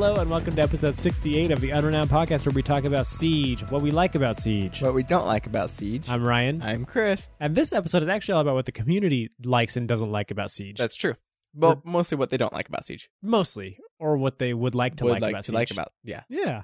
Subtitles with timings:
[0.00, 3.60] Hello and welcome to episode 68 of the Unrenowned Podcast where we talk about Siege,
[3.70, 4.80] what we like about Siege.
[4.80, 6.08] What we don't like about Siege.
[6.08, 7.28] I'm Ryan, I'm Chris.
[7.38, 10.50] and this episode is actually all about what the community likes and doesn't like about
[10.50, 10.78] Siege.
[10.78, 11.16] That's true.
[11.54, 13.10] Well, mostly what they don't like about Siege.
[13.20, 15.54] Mostly, or what they would like to Would like, like about to Siege.
[15.54, 16.22] like about yeah.
[16.30, 16.62] Yeah.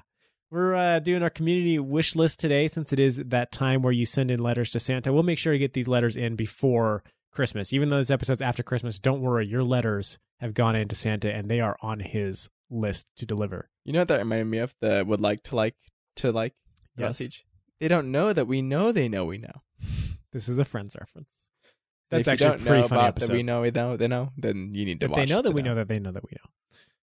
[0.49, 4.05] We're uh, doing our community wish list today since it is that time where you
[4.07, 5.13] send in letters to Santa.
[5.13, 7.71] We'll make sure to get these letters in before Christmas.
[7.71, 9.45] Even though this episode's after Christmas, don't worry.
[9.45, 13.69] Your letters have gone into Santa and they are on his list to deliver.
[13.85, 14.73] You know what that reminded me of?
[14.81, 15.75] The would like to like
[16.17, 16.53] to like
[16.97, 17.17] Yes.
[17.17, 17.45] Siege.
[17.79, 19.61] They don't know that we know they know we know.
[20.33, 21.29] This is a Friends reference.
[22.11, 23.27] That's actually a pretty know funny about episode.
[23.29, 25.27] that we know we know they know, then you need to that watch.
[25.27, 26.49] they know that we know that they know that we know.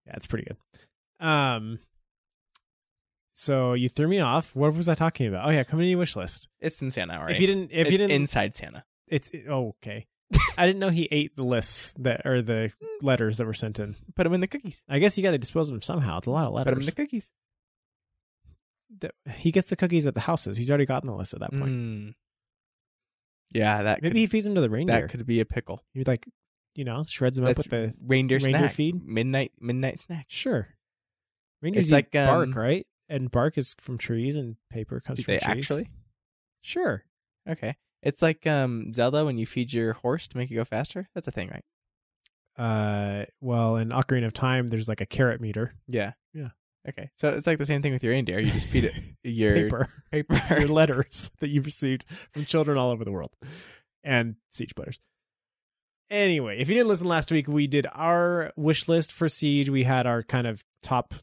[0.07, 1.27] Yeah, it's pretty good.
[1.27, 1.79] Um,
[3.33, 4.55] so you threw me off.
[4.55, 5.47] What was I talking about?
[5.47, 6.49] Oh yeah, community wish list.
[6.61, 7.31] It's in Santa, right?
[7.35, 8.85] If you didn't, if it's you didn't, inside Santa.
[9.09, 10.07] it's oh, okay.
[10.59, 12.73] I didn't know he ate the lists that or the
[13.03, 13.95] letters that were sent in.
[14.17, 14.83] Put them in the cookies.
[14.89, 16.19] I guess you got to dispose of them somehow.
[16.19, 16.71] It's a lot of letters.
[16.71, 17.31] Put them in the cookies.
[19.01, 20.57] That- He gets the cookies at the houses.
[20.57, 21.65] He's already gotten the list at that point.
[21.65, 22.15] Mm.
[23.53, 25.03] Yeah, that Maybe could, he feeds them to the reindeer.
[25.03, 25.85] that could be a pickle.
[25.93, 26.27] He like,
[26.75, 28.73] you know, shreds them up with the reindeer, reindeer snack.
[28.73, 29.05] feed?
[29.07, 30.27] Midnight midnight snack.
[30.29, 30.69] sure.
[31.63, 32.87] Reindeers It's like, bark, um, right?
[33.09, 35.59] And bark is from trees, and paper comes from they trees.
[35.59, 35.91] actually?
[36.63, 37.05] Sure.
[37.49, 37.77] Okay.
[38.05, 41.09] It's like um Zelda when you feed your horse to make it go faster.
[41.15, 41.65] That's a thing, right?
[42.57, 45.75] Uh, well, in Ocarina of Time, there's like a carrot meter.
[45.89, 46.13] Yeah.
[46.33, 46.51] Yeah.
[46.89, 47.11] Okay.
[47.17, 48.39] So it's like the same thing with your reindeer.
[48.39, 50.41] You just feed it your paper, paper.
[50.51, 53.33] your letters that you've received from children all over the world
[54.05, 55.01] and Siege players.
[56.11, 59.71] Anyway, if you didn't listen last week, we did our wish list for Siege.
[59.71, 61.15] We had our kind of top.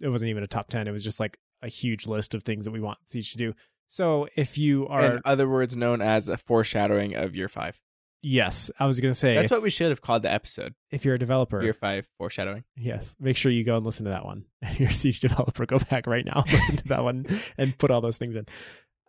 [0.00, 0.86] It wasn't even a top ten.
[0.86, 3.54] It was just like a huge list of things that we want Siege to do.
[3.92, 7.78] So if you are, In other words, known as a foreshadowing of year five.
[8.22, 10.74] yes, I was gonna say That's if, what we should have called the episode.
[10.90, 12.64] if you're a developer, Year five foreshadowing.
[12.74, 13.14] Yes.
[13.20, 14.46] Make sure you go and listen to that one.
[14.62, 17.26] If you're a Siege developer, go back right now, listen to that one,
[17.58, 18.46] and put all those things in.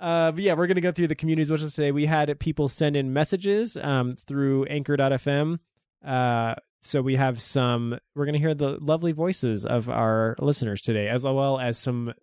[0.02, 1.94] Uh, but yeah, we're going to go through the communities wish list today.
[1.94, 5.60] We had people send in messages um, through anchor.fm.
[6.06, 10.82] Uh, so we have some, we're going to hear the lovely voices of our listeners
[10.82, 12.14] today, as well as some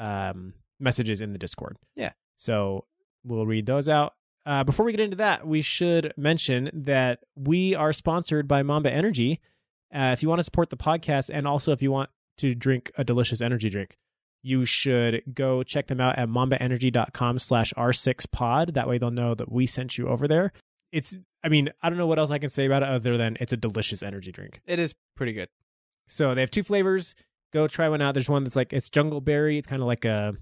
[0.00, 1.76] um, messages in the Discord.
[1.96, 2.12] Yeah.
[2.36, 2.84] So
[3.24, 4.14] we'll read those out.
[4.44, 8.92] Uh, before we get into that, we should mention that we are sponsored by Mamba
[8.92, 9.40] Energy.
[9.94, 12.90] Uh, if you want to support the podcast and also if you want to drink
[12.96, 13.96] a delicious energy drink,
[14.42, 18.74] you should go check them out at mambaenergy.com slash r6pod.
[18.74, 20.52] That way they'll know that we sent you over there.
[20.90, 23.36] It's, I mean, I don't know what else I can say about it other than
[23.38, 24.60] it's a delicious energy drink.
[24.66, 25.48] It is pretty good.
[26.08, 27.14] So they have two flavors.
[27.52, 28.14] Go try one out.
[28.14, 29.58] There's one that's like, it's jungle berry.
[29.58, 30.34] It's kind of like a,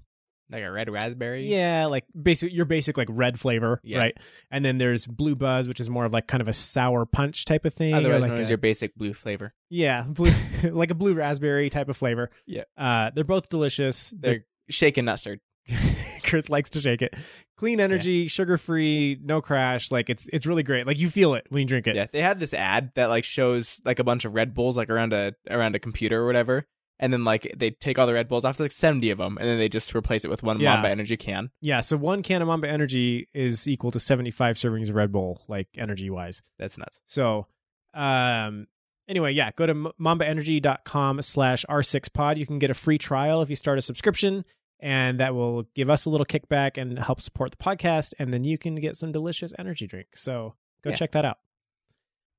[0.51, 1.47] Like a red raspberry.
[1.47, 3.99] yeah, like basic, your basic like red flavor, Yeah.
[3.99, 4.17] right?
[4.51, 7.45] And then there's blue buzz, which is more of like kind of a sour punch
[7.45, 7.93] type of thing.
[7.93, 9.53] Otherwise like known a- as your basic blue flavor.
[9.69, 10.31] Yeah, blue,
[10.63, 12.29] like a blue raspberry type of flavor.
[12.45, 12.63] Yeah.
[12.77, 14.13] Uh, they're both delicious.
[14.19, 15.39] They're shaken, not stirred.
[16.23, 17.15] Chris likes to shake it.
[17.57, 19.91] Clean energy, sugar free, no crash.
[19.91, 20.87] Like it's it's really great.
[20.87, 21.95] Like you feel it when you drink it.
[21.95, 24.89] Yeah, they had this ad that like shows like a bunch of Red Bulls like
[24.89, 26.65] around a around a computer or whatever,
[27.01, 29.47] and then like they take all the Red Bulls off, like seventy of them, and
[29.47, 30.73] then they just replace it with one Yeah.
[30.75, 31.49] Mamba Energy can.
[31.59, 35.11] Yeah, So one can of Mamba Energy is equal to seventy five servings of Red
[35.11, 36.41] Bull, like energy wise.
[36.59, 36.99] That's nuts.
[37.07, 37.47] So,
[37.93, 38.67] um,
[39.09, 42.37] anyway, yeah, go to mambaenergy.com slash r6pod.
[42.37, 44.45] You can get a free trial if you start a subscription,
[44.79, 48.13] and that will give us a little kickback and help support the podcast.
[48.19, 50.07] And then you can get some delicious energy drink.
[50.15, 50.95] So go Yeah.
[50.95, 51.37] check that out.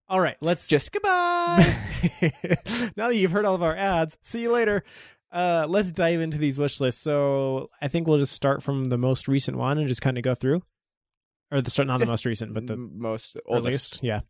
[0.09, 1.75] All right, let's Just goodbye.
[2.97, 4.85] now that you've heard all of our ads, see you later.
[5.33, 7.01] Uh, let's dive into these wish lists.
[7.01, 10.25] So I think we'll just start from the most recent one and just kind of
[10.25, 10.63] go through,
[11.51, 14.01] or the start not the most recent, but the most oldest.
[14.03, 14.21] Yeah.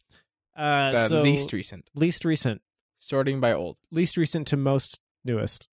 [0.57, 2.63] Uh, the so least recent, least recent,
[2.99, 3.79] sorting by old.
[3.91, 5.69] least recent to most newest.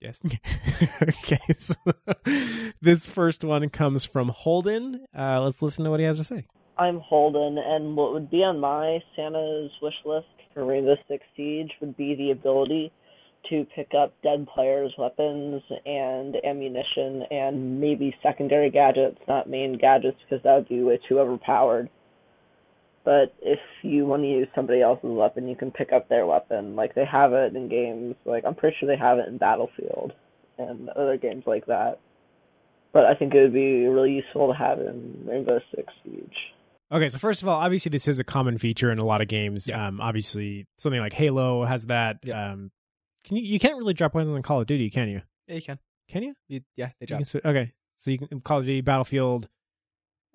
[0.00, 0.20] Yes.
[1.02, 1.38] okay.
[1.58, 1.74] So
[2.82, 5.06] this first one comes from Holden.
[5.16, 6.46] Uh, let's listen to what he has to say.
[6.78, 11.70] I'm Holden, and what would be on my Santa's wish list for Rainbow Six Siege
[11.80, 12.92] would be the ability
[13.48, 20.18] to pick up dead players' weapons and ammunition and maybe secondary gadgets, not main gadgets,
[20.24, 21.88] because that would be way too overpowered.
[23.06, 26.76] But if you want to use somebody else's weapon, you can pick up their weapon.
[26.76, 30.12] Like they have it in games, like I'm pretty sure they have it in Battlefield
[30.58, 32.00] and other games like that.
[32.92, 36.36] But I think it would be really useful to have in Rainbow Six Siege.
[36.92, 39.28] Okay, so first of all, obviously this is a common feature in a lot of
[39.28, 39.66] games.
[39.68, 39.86] Yeah.
[39.88, 42.18] Um, obviously something like Halo has that.
[42.22, 42.52] Yeah.
[42.52, 42.70] Um,
[43.24, 45.22] can you you can't really drop weapons in Call of Duty, can you?
[45.48, 45.78] Yeah, you can.
[46.08, 46.34] Can you?
[46.48, 47.24] You, yeah, they drop.
[47.24, 49.48] sw- okay, so you can Call of Duty, Battlefield,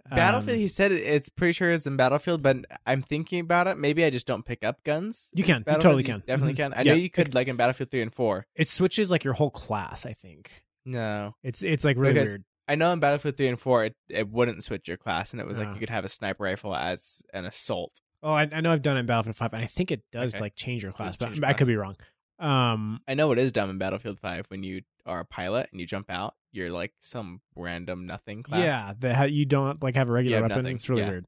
[0.09, 0.55] Battlefield.
[0.55, 3.77] Um, he said it, it's pretty sure it's in Battlefield, but I'm thinking about it.
[3.77, 5.29] Maybe I just don't pick up guns.
[5.33, 6.57] you can, you totally can, definitely Mhm.
[6.57, 6.73] can.
[6.73, 8.45] I Yeah, know you could like in Battlefield three and four.
[8.55, 10.05] it switches like your whole class.
[10.05, 12.43] I think No, it's it's like really Because- weird.
[12.71, 15.47] I know in Battlefield three and four it, it wouldn't switch your class, and it
[15.47, 17.99] was like you could have a sniper rifle as an assault.
[18.23, 20.33] Oh, I, I know I've done it in Battlefield Five, and I think it does
[20.35, 20.41] Okay.
[20.41, 21.67] like change your class, but change I could class.
[21.67, 21.95] be wrong.
[22.39, 25.79] Um, I know it is dumb in Battlefield five when you are a pilot and
[25.79, 28.61] you jump out, you're like some random nothing class.
[28.63, 30.63] yeah, the how you don't like have a regular have weapon.
[30.63, 31.09] nothing, It's really yeah.
[31.09, 31.25] weird,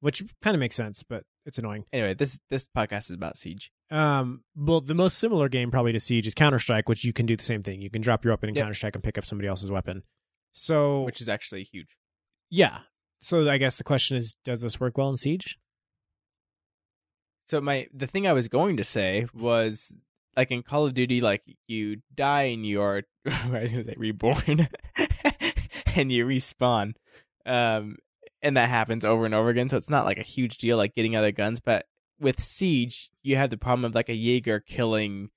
[0.00, 1.84] which kind of makes sense, but it's annoying.
[1.92, 3.70] Anyway, this this podcast is about Siege.
[3.92, 7.26] Um, well, the most similar game probably to Siege is Counter Strike, which you can
[7.26, 7.80] do the same thing.
[7.80, 8.54] You can drop your weapon in.
[8.56, 10.02] Counter Strike and pick up somebody else's weapon.
[10.52, 11.96] So, which is actually huge.
[12.50, 12.80] yeah.
[13.22, 15.58] So I guess the question is, does this work well in Siege?
[17.46, 19.94] So my the thing I was going to say was
[20.36, 23.94] like in Call of Duty, like you die and you are I was gonna say
[23.96, 24.68] reborn
[25.96, 26.94] and you respawn.
[27.44, 27.96] Um
[28.42, 29.68] and that happens over and over again.
[29.68, 31.86] So it's not like a huge deal like getting other guns, but
[32.18, 35.30] with Siege, you have the problem of like a Jaeger killing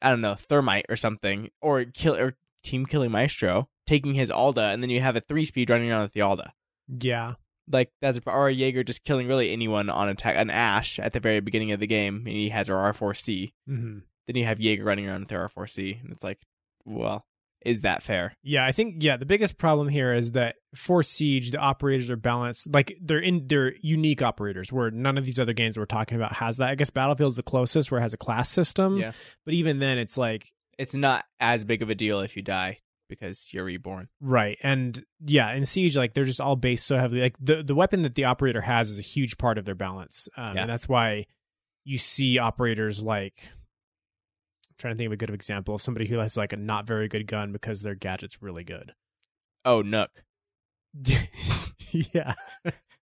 [0.00, 4.68] I don't know, thermite or something, or kill or team killing Maestro, taking his Alda,
[4.68, 6.52] and then you have a three speed running around with the Alda
[6.88, 7.34] Yeah.
[7.70, 11.12] like that's a, or a Jaeger just killing really anyone on attack an Ash at
[11.12, 13.52] the very beginning of the game, and he has her R4C.
[13.66, 16.38] hmm Then you have Jaeger running around with her R4C, and it's like,
[16.84, 17.24] well,
[17.64, 18.36] is that fair?
[18.44, 22.16] Yeah, I think yeah, the biggest problem here is that for Siege, the operators are
[22.16, 26.16] balanced like they're in they're unique operators where none of these other games we're talking
[26.16, 26.68] about has that.
[26.68, 28.98] I guess Battlefield's the closest where it has a class system.
[28.98, 29.12] Yeah.
[29.44, 32.78] But even then it's like It's not as big of a deal if you die
[33.08, 34.08] because you're reborn.
[34.20, 34.58] right.
[34.62, 38.02] And yeah, in Siege, like they're just all based so heavily like the the weapon
[38.02, 40.28] that the operator has is a huge part of their balance.
[40.36, 40.62] Um Yeah.
[40.62, 41.26] and that's why
[41.84, 43.34] you see operators like
[44.68, 46.86] I'm trying to think of a good example of somebody who has like a not
[46.86, 48.92] very good gun because their gadget's really good.
[49.64, 50.10] Oh, Nook.
[51.90, 52.34] yeah.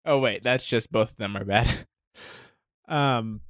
[0.05, 1.69] Oh wait, that's just both of them are bad.
[2.88, 3.40] Um,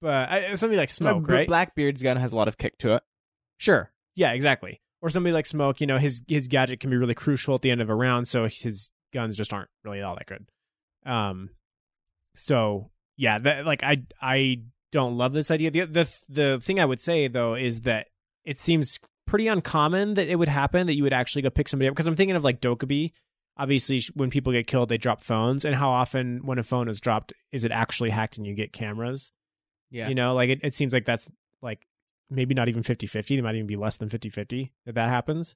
[0.00, 1.48] but I, something like Smoke, But right?
[1.48, 3.02] Blackbeard's gun has a lot of kick to it.
[3.56, 3.90] Sure.
[4.14, 4.80] Yeah, exactly.
[5.02, 7.70] Or somebody like Smoke, you know, his his gadget can be really crucial at the
[7.70, 10.46] end of a round, so his guns just aren't really all that good.
[11.04, 11.50] Um,
[12.34, 14.60] so yeah, that like I I
[14.92, 15.70] don't love this idea.
[15.70, 18.06] The the the thing I would say though is that
[18.44, 21.88] it seems pretty uncommon that it would happen that you would actually go pick somebody
[21.88, 23.12] up because I'm thinking of like Dokkaebi.
[23.58, 27.00] Obviously, when people get killed, they drop phones, and how often when a phone is
[27.00, 29.30] dropped is it actually hacked and you get cameras?
[29.90, 30.08] Yeah.
[30.08, 31.86] You know, like it, it seems like that's like
[32.30, 33.38] maybe not even 50 50.
[33.38, 35.54] It might even be less than 50 50 that that happens.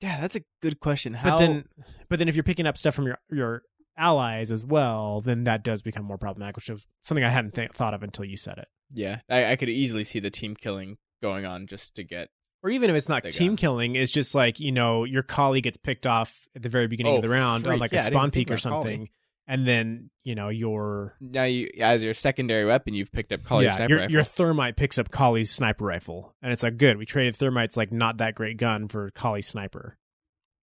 [0.00, 1.14] yeah, that's a good question.
[1.14, 1.64] How But then,
[2.08, 3.62] but then if you're picking up stuff from your, your
[3.96, 7.72] allies as well, then that does become more problematic, which is something I hadn't th-
[7.72, 8.68] thought of until you said it.
[8.92, 12.30] yeah, I, I could easily see the team killing going on just to get
[12.64, 15.64] Or even if it's not team got- killing, it's just like, you know, your colleague
[15.64, 18.02] gets picked off at the very beginning Oh, of the round on like Yeah, I
[18.02, 18.98] a didn't spawn think peek or something.
[18.98, 19.12] Kali.
[19.46, 23.64] And then, you know, your now you as your secondary weapon you've picked up Kali's
[23.64, 24.12] yeah, sniper your, rifle.
[24.12, 26.34] your thermite picks up Kali's sniper rifle.
[26.40, 26.96] And it's like, good.
[26.96, 29.98] We traded thermite's like not that great gun for Kali's sniper.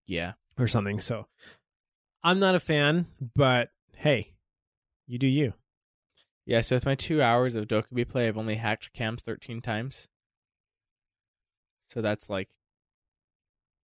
[0.06, 0.32] yeah.
[0.58, 0.98] or something.
[0.98, 1.26] So
[2.22, 3.06] I'm not a fan,
[3.36, 4.32] but hey,
[5.06, 5.52] you do you.
[6.46, 10.08] Yeah, so with my two hours of Dokkaebi play, I've only hacked cams 13 times.
[11.90, 12.48] So that's like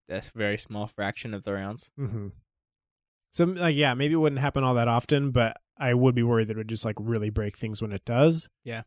[0.09, 1.91] that's a very small fraction of the rounds.
[1.99, 2.29] Mm-hmm.
[3.37, 6.47] So like, yeah, maybe it wouldn't happen all that often, but I would be worried
[6.47, 8.49] that it would just like really break things when it does.
[8.65, 8.85] Yeah.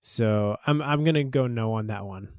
[0.00, 2.30] So I'm I'm gonna go no on that one.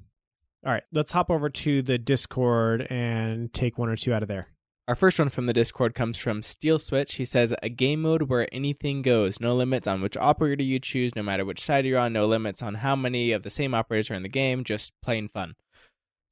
[0.65, 4.27] All right, let's hop over to the Discord and take one or two out of
[4.27, 4.49] there.
[4.89, 7.15] Our first one from the Discord comes from Steel Switch.
[7.15, 9.39] He says, A game mode where anything goes.
[9.39, 12.11] No limits on which operator you choose, no matter which side you're on.
[12.11, 14.65] No limits on how many of the same operators are in the game.
[14.65, 15.55] Just plain fun.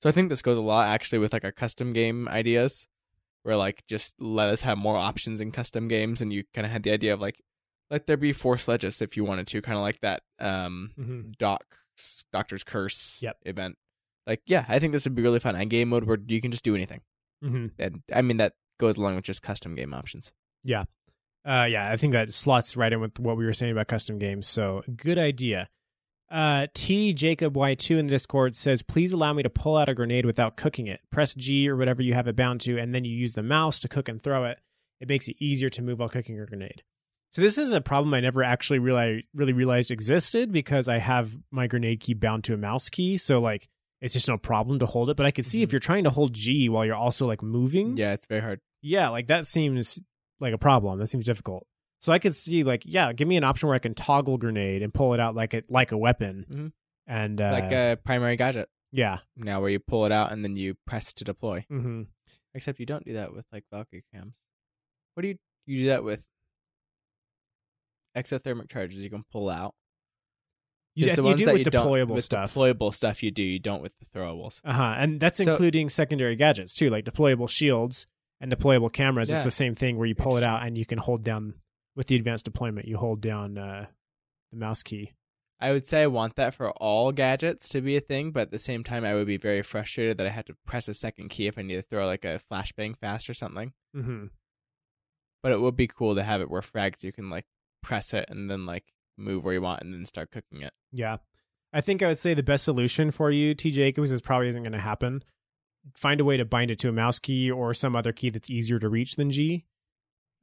[0.01, 2.87] So I think this goes a lot actually with like our custom game ideas,
[3.43, 6.21] where like just let us have more options in custom games.
[6.21, 7.41] And you kind of had the idea of like,
[7.89, 11.31] let there be four sledges if you wanted to, kind of like that um, Mm-hmm.
[11.37, 11.63] Doc
[12.31, 13.37] Doktor's Curse Yep.
[13.43, 13.77] event.
[14.25, 15.55] Like, yeah, I think this would be really fun.
[15.55, 17.01] A game mode where you can just do anything
[17.43, 17.67] Mm-hmm.
[17.77, 20.31] and I mean that goes along with just custom game options.
[20.63, 20.85] Yeah.
[21.45, 24.17] Uh, yeah, I think that slots right in with what we were saying about custom
[24.17, 24.47] games.
[24.47, 25.67] So good idea.
[26.33, 29.93] Uh, T Jacob Y2 in the Discord says, please allow me to pull out a
[29.93, 30.99] grenade without cooking it.
[31.11, 33.79] Press G or whatever you have it bound to, and then you use the mouse
[33.81, 34.57] to cook and throw it.
[34.99, 36.81] It makes it easier to move while cooking your grenade.
[37.33, 41.37] So this is a problem I never actually reali really realized existed because I have
[41.51, 43.17] my grenade key bound to a mouse key.
[43.17, 43.67] So like
[44.01, 45.17] it's just no problem to hold it.
[45.17, 45.71] But I could see if Mhm.
[45.73, 48.59] you're trying to hold G while you're also like moving Yeah, it's very hard.
[48.81, 49.99] yeah, like that seems
[50.39, 50.97] like a problem.
[50.99, 51.65] That seems difficult.
[52.03, 54.83] So I could see like, yeah, give me an option where I can toggle grenade
[54.83, 56.45] and pull it out like a like a weapon.
[56.51, 56.71] Mhm.
[57.07, 60.57] And uh, like a primary gadget yeah, now, where you pull it out and then
[60.57, 61.65] you press to deploy.
[61.69, 62.01] hmm
[62.53, 64.35] Except you don't do that with like Valkyrie cams.
[65.13, 66.23] What do you you do that with?
[68.17, 69.73] Exothermic charges you can pull out.
[70.95, 72.53] You, the you do that with you deployable with stuff.
[72.53, 73.41] Deployable stuff you do.
[73.41, 74.59] You don't with the throwables.
[74.65, 74.95] uh huh.
[74.97, 78.05] And that's So- including secondary gadgets too, like deployable shields
[78.39, 79.29] and deployable cameras.
[79.29, 79.37] Yeah.
[79.37, 81.55] It's the same thing where you pull it out and you can hold down
[81.95, 82.87] with the advanced deployment.
[82.87, 83.85] You hold down uh,
[84.51, 85.13] the mouse key.
[85.59, 88.51] I would say I want that for all gadgets to be a thing, but at
[88.51, 91.29] the same time, I would be very frustrated that I had to press a second
[91.29, 93.71] key if I need to throw like a flashbang fast or something.
[93.95, 94.25] Mm-hmm.
[95.41, 97.45] But it would be cool to have it where frags you can like
[97.81, 98.83] press it and then like
[99.17, 100.73] move where you want and then start cooking it.
[100.91, 101.17] Yeah.
[101.71, 104.63] I think I would say the best solution for you, TJ, because this probably isn't
[104.63, 105.23] going to happen.
[105.95, 108.49] Find a way to bind it to a mouse key or some other key that's
[108.49, 109.65] easier to reach than G.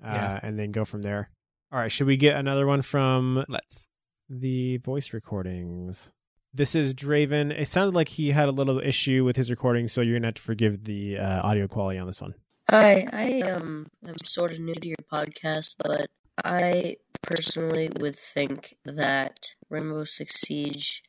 [0.03, 0.41] Uh, Yeah.
[0.43, 1.31] And then go from there.
[1.73, 1.93] All right.
[1.93, 3.89] Should we get another one from Let's.
[4.29, 6.11] the voice recordings?
[6.53, 7.53] This is Draven.
[7.53, 10.29] It sounded like he had a little issue with his recording, so you're going to
[10.29, 12.35] have to forgive the uh, audio quality on this one.
[12.69, 16.07] Hi, I um am sort of new to your podcast, but
[16.45, 21.03] I personally would think that Rainbow Six Siege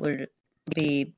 [0.00, 0.28] would
[0.74, 1.14] be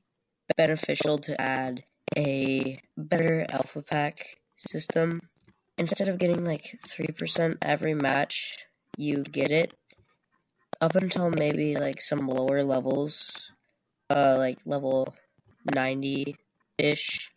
[0.57, 1.83] beneficial to add
[2.17, 5.21] a better alpha pack system.
[5.77, 8.65] Instead of getting like 3% every match,
[8.99, 9.73] you get it
[10.81, 13.51] up until maybe like some lower levels,
[14.09, 15.13] uh, like level
[15.73, 16.35] 90
[16.77, 17.31] ish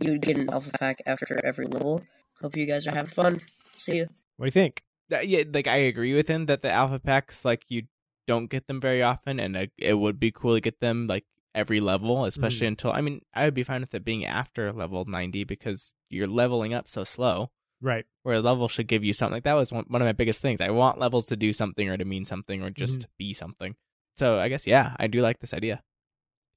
[0.00, 2.02] you would get an alpha pack after every level.
[2.40, 3.38] Hope you guys are having fun.
[3.76, 4.06] See you.
[4.36, 4.82] What do you think?
[5.12, 7.84] Uh, yeah, like I agree with him that the alpha packs like you
[8.26, 11.24] don't get them very often, and uh, it would be cool to get them like
[11.54, 15.04] every level, especially until I mean I would be fine with it being after level
[15.06, 17.50] ninety because you're leveling up so slow.
[17.80, 18.04] Right.
[18.22, 19.34] Where a level should give you something.
[19.34, 20.60] Like that was one, one of my biggest things.
[20.60, 23.06] I want levels to do something or to mean something or just Mhm.
[23.18, 23.74] be something.
[24.16, 25.82] So I guess yeah, I do like this idea.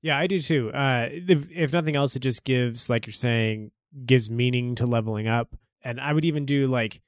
[0.01, 0.71] Yeah, I do too.
[0.71, 3.71] Uh, if, if nothing else, it just gives, like you're saying,
[4.05, 5.55] gives meaning to leveling up.
[5.83, 7.01] And I would even do like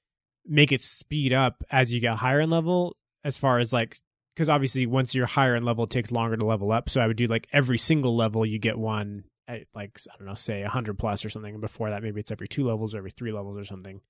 [0.45, 3.95] make it speed up as you get higher in level, as far as like,
[4.35, 6.89] because obviously once you're higher in level, it takes longer to level up.
[6.89, 9.23] So I would do like every single level you get one
[9.55, 11.53] at like I don't know, say hundred plus or something.
[11.53, 14.01] And before that, maybe it's every two levels or every three levels or something.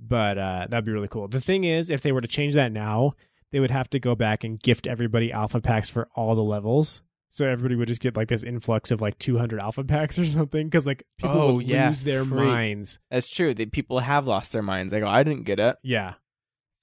[0.00, 1.28] But uh, that'd be really cool.
[1.28, 3.14] The thing is, if they were to change that now,
[3.52, 7.00] they would have to go back and gift everybody alpha packs for all the levels.
[7.28, 10.66] So everybody would just get like this influx of like 200 alpha packs or something
[10.68, 12.98] because like people Oh, would yeah, lose their minds.
[13.10, 13.54] That's true.
[13.54, 14.92] The people have lost their minds.
[14.92, 15.76] They go, I didn't get it.
[15.82, 16.14] Yeah.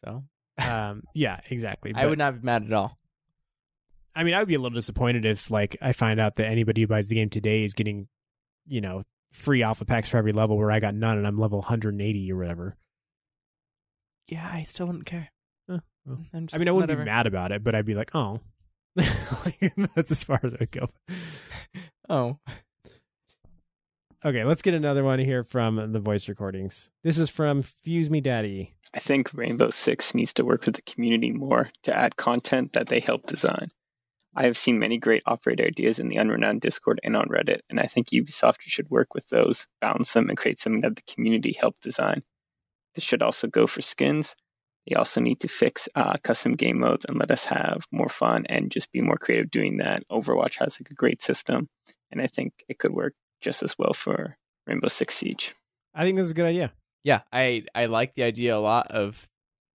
[0.03, 0.23] So
[0.57, 1.93] Um, yeah, exactly.
[1.95, 2.97] I would not be mad at all.
[4.15, 6.81] I mean, I would be a little disappointed if like I find out that anybody
[6.81, 8.07] who buys the game today is getting,
[8.67, 11.59] you know, free alpha packs for every level where I got none and I'm level
[11.59, 12.73] 180 or whatever.
[14.27, 15.29] Yeah, I still wouldn't care.
[15.69, 16.17] Huh, well.
[16.17, 17.03] Mm, I'm just, I mean, I wouldn't whatever.
[17.03, 18.39] be mad about it, but I'd be like, oh.
[19.45, 20.89] Like, That's as far as I would go.
[22.09, 22.39] Oh,
[24.23, 26.91] Okay, let's get another one here from the voice recordings.
[27.03, 28.75] This is from Fuse Me Daddy.
[28.93, 32.87] I think Rainbow Six needs to work with the community more to add content that
[32.87, 33.71] they help design.
[34.35, 37.79] I have seen many great operator ideas in the Unrenowned Discord and on Reddit, and
[37.79, 41.57] I think Ubisoft should work with those, balance them, and create something that the community
[41.59, 42.23] helped design.
[42.95, 44.35] This should also go for skins.
[44.87, 48.45] They also need to fix uh, custom game modes and let us have more fun
[48.47, 50.03] and just be more creative doing that.
[50.09, 51.67] Overwatch has like a great system,
[52.09, 55.55] and I think it could work just as well for Rainbow Six Siege.
[55.93, 56.71] I think this is a good idea.
[57.03, 57.21] yeah.
[57.33, 59.27] I I like the idea a lot of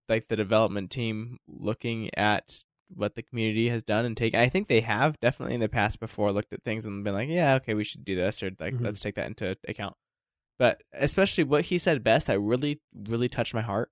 [0.09, 4.39] like the development team looking at what the community has done and taken.
[4.41, 7.29] I think they have definitely in the past before looked at things and been like,
[7.29, 8.83] yeah, okay, we should do this or like Mhm.
[8.83, 9.97] let's take that into account.
[10.59, 13.91] But especially what he said best, I really really touched my heart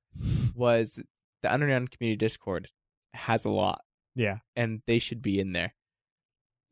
[0.54, 1.00] was
[1.42, 2.69] the Unrenowned Community Discord
[3.14, 3.83] has a lot
[4.14, 4.38] Yeah.
[4.54, 5.75] and they should be in there.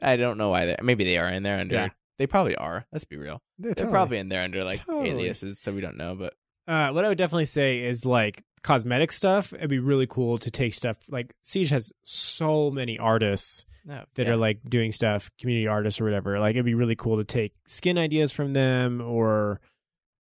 [0.00, 1.88] I don't know why they maybe they are in there under Yeah.
[2.18, 2.87] they probably are.
[2.92, 3.42] Let's be real.
[3.58, 5.11] They're probably in there under like Totally.
[5.11, 6.14] aliases, so we don't know.
[6.14, 6.35] But
[6.68, 9.54] Uh, what I would definitely say is like cosmetic stuff.
[9.54, 14.26] It'd be really cool to take stuff like Siege has so many artists no, that
[14.26, 14.32] yeah.
[14.32, 16.38] are like doing stuff, community artists or whatever.
[16.38, 19.60] Like it'd be really cool to take skin ideas from them or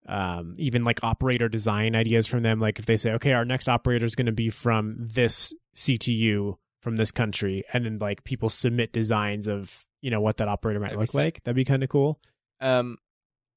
[0.08, 2.60] um, even like operator design ideas from them.
[2.60, 6.56] Like if they say, okay, our next operator is going to be from this CTU
[6.80, 10.78] from this country, and then like people submit designs of you know what that operator
[10.78, 11.42] might That'd look like.
[11.42, 12.20] That'd be kind of cool.
[12.60, 12.98] Um,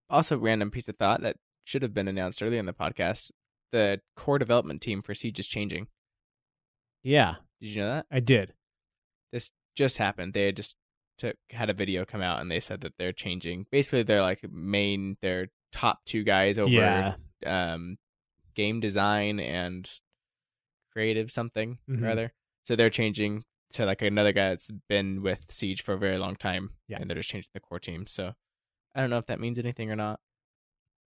[0.10, 1.38] also, random piece of thought that
[1.70, 3.32] should have been announced earlier in the podcast:
[3.72, 5.88] the core development team for Siege is changing.
[7.04, 8.06] Yeah, Did you know that?
[8.12, 8.54] I did.
[9.32, 10.34] This just happened.
[10.34, 10.76] They had just
[11.18, 13.68] took had a video come out, and they said that they're changing.
[13.72, 17.98] Basically, they're like main, their top two guys over Yeah, um,
[18.56, 19.90] game design and
[20.92, 22.02] creative something Mhm.
[22.02, 22.34] rather.
[22.64, 26.36] So they're changing to like another guy that's been with Siege for a very long
[26.36, 26.72] time.
[26.88, 26.98] Yeah.
[27.00, 28.08] and they're just changing the core team.
[28.08, 28.34] So
[28.96, 30.20] I don't know if that means anything or not.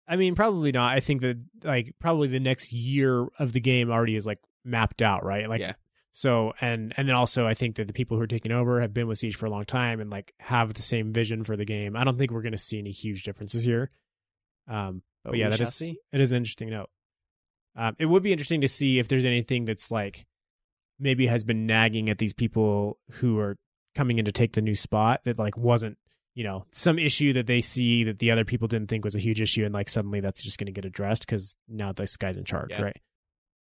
[0.07, 0.95] I mean, probably not.
[0.95, 5.01] I think that like probably the next year of the game already is like mapped
[5.01, 5.49] out, right?
[5.49, 5.73] Like Yeah.
[6.11, 8.93] so and and then also I think that the people who are taking over have
[8.93, 11.65] been with Siege for a long time and like have the same vision for the
[11.65, 11.95] game.
[11.95, 13.91] I don't think we're going to see any huge differences here.
[14.67, 15.97] Um but, yeah, we that see.
[16.13, 16.89] it is an interesting note.
[17.75, 20.25] Um, it would be interesting to see if there's anything that's like
[20.99, 23.57] maybe has been nagging at these people who are
[23.93, 25.97] coming in to take the new spot that like wasn't
[26.37, 29.19] you know some issue that they see that the other people didn't think was a
[29.19, 32.37] huge issue and like suddenly that's just going to get addressed because now this guy's
[32.37, 32.83] in charge Yeah.
[32.83, 32.97] right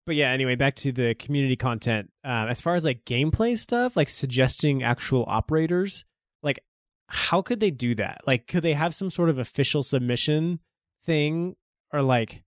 [0.04, 3.97] but yeah anyway back to the community content um, as far as like gameplay stuff
[3.97, 6.04] like suggesting actual operators
[6.42, 6.61] like
[7.09, 10.61] how could they do that like could they have some sort of official submission
[11.06, 11.56] thing
[11.95, 12.42] or like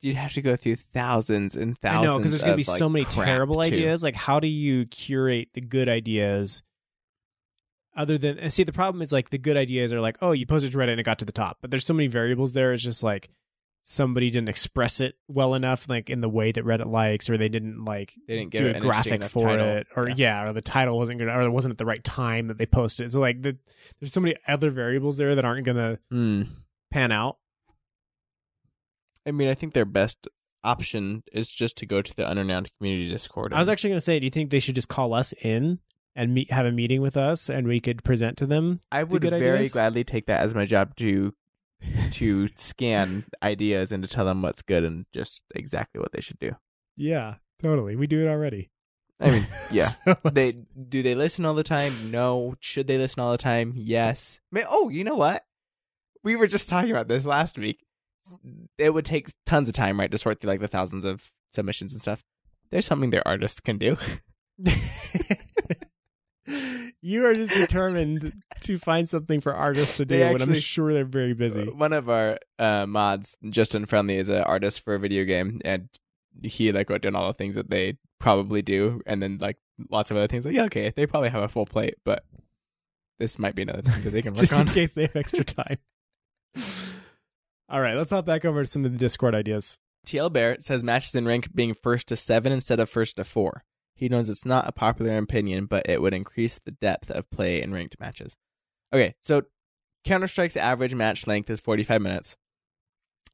[0.00, 2.02] You'd have to go through thousands and thousands.
[2.02, 3.60] I know because there's going to be like, so many terrible too.
[3.62, 4.02] ideas.
[4.02, 6.62] Like, how do you curate the good ideas?
[7.96, 10.46] Other than and see, the problem is like the good ideas are like, oh, you
[10.46, 12.72] posted to Reddit and it got to the top, but there's so many variables there.
[12.72, 13.30] It's just like
[13.84, 17.48] somebody didn't express it well enough, like in the way that Reddit likes, or they
[17.48, 19.66] didn't like They didn't do a graphic for title.
[19.66, 20.14] it, or Yeah.
[20.16, 20.44] yeah.
[20.48, 23.12] or the title wasn't good, or it wasn't at the right time that they posted.
[23.12, 23.56] So like, the,
[24.00, 26.42] there's so many other variables there that aren't gonna Hmm.
[26.90, 27.36] pan out.
[29.26, 30.28] I mean, I think their best
[30.62, 33.52] option is just to go to the Unrenowned community Discord.
[33.52, 35.78] I was actually going to say, do you think they should just call us in
[36.16, 38.80] and meet, have a meeting with us, and we could present to them?
[38.92, 39.72] I would good very ideas?
[39.72, 41.34] gladly take that as my job to
[42.12, 46.38] to scan ideas and to tell them what's good and just exactly what they should
[46.38, 46.52] do.
[46.96, 47.96] Yeah, totally.
[47.96, 48.70] We do it already.
[49.20, 49.88] I mean, yeah.
[50.04, 50.52] So They
[50.88, 52.10] do they listen all the time?
[52.10, 52.54] No.
[52.60, 53.72] Should they listen all the time?
[53.74, 54.40] Yes.
[54.68, 55.44] Oh, you know what?
[56.22, 57.80] We were just talking about this last week.
[58.78, 61.92] It would take tons of time, right, to sort through like the thousands of submissions
[61.92, 62.24] and stuff.
[62.70, 63.96] There's something their artists can do.
[66.46, 68.32] you are just determined
[68.62, 71.68] to find something for artists to do, They and I'm sure they're very busy.
[71.68, 75.88] One of our uh, mods, Justin Friendly, is an artist for a video game, and
[76.42, 79.56] he like wrote down all the things that they probably do, and then like
[79.90, 80.44] lots of other things.
[80.44, 82.24] Like, yeah, okay, they probably have a full plate, but
[83.18, 84.68] this might be another thing that they can work just on.
[84.68, 85.78] in case they have extra time.
[87.68, 89.78] All right, let's hop back over to some of the Discord ideas.
[90.06, 93.64] TL Barrett says matches in rank being first to seven instead of first to four.
[94.04, 97.62] He knows it's not a popular opinion, but it would increase the depth of play
[97.62, 98.36] in ranked matches.
[98.92, 99.44] Okay, so
[100.04, 102.36] Counter Strike's average match length is 45 minutes.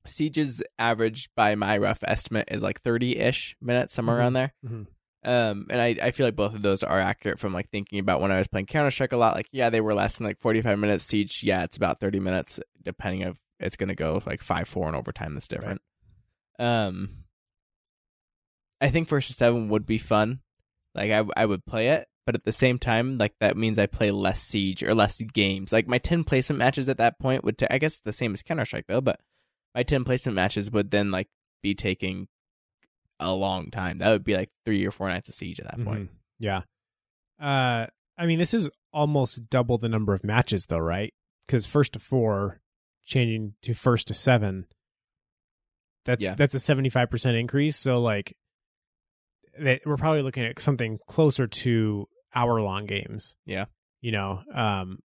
[0.06, 4.20] Siege's average, by my rough estimate, is like 30 ish minutes, somewhere Mhm.
[4.20, 4.54] around there.
[4.64, 4.86] Mhm.
[5.24, 8.20] Um, and I, I feel like both of those are accurate from like thinking about
[8.20, 9.34] when I was playing Counter Strike a lot.
[9.34, 11.02] Like, yeah, they were less than like 45 minutes.
[11.02, 14.88] Siege, yeah, it's about 30 minutes, depending if it's going to go like 5 4
[14.88, 15.34] in overtime.
[15.34, 15.82] That's different.
[16.60, 17.24] Um,
[18.80, 20.42] I think first to seven would be fun.
[20.94, 23.86] Like I, I would play it, but at the same time, like that means I
[23.86, 25.72] play less Siege or less games.
[25.72, 28.42] Like my ten placement matches at that point would, t- I guess, the same as
[28.42, 29.00] Counter Strike though.
[29.00, 29.20] But
[29.74, 31.28] my ten placement matches would then like
[31.62, 32.26] be taking
[33.20, 33.98] a long time.
[33.98, 36.10] That would be like three or four nights of Siege at that point.
[36.10, 36.14] Mhm.
[36.38, 36.62] Yeah.
[37.40, 37.86] Uh,
[38.18, 41.14] I mean, this is almost double the number of matches, though, right?
[41.46, 42.60] Because first to four,
[43.04, 44.66] changing to first to seven.
[46.04, 46.34] That's Yeah.
[46.34, 47.76] that's a seventy five percent increase.
[47.76, 48.34] So like,
[49.58, 53.36] that we're probably looking at something closer to hour long games.
[53.44, 53.66] Yeah.
[54.00, 55.00] You know, um,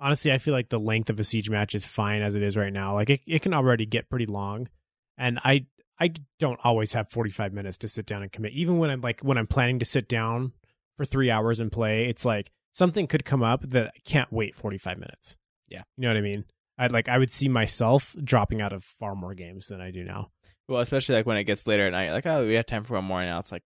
[0.00, 2.56] honestly, I feel like the length of a siege match is fine as it is
[2.56, 2.94] right now.
[2.94, 4.68] Like it, it can already get pretty long,
[5.16, 5.66] and I
[6.00, 8.52] I don't always have 45 minutes to sit down and commit.
[8.52, 10.52] Even when I'm like when I'm planning to sit down
[10.96, 14.56] for 3 hours and play, it's like something could come up that I can't wait
[14.56, 15.36] 45 minutes.
[15.68, 15.82] Yeah.
[15.96, 16.44] You know what I mean?
[16.76, 20.02] I'd like I would see myself dropping out of far more games than I do
[20.02, 20.30] now.
[20.68, 22.94] Well, especially like when it gets later at night, like oh, we have time for
[22.94, 23.62] one more, and now it's like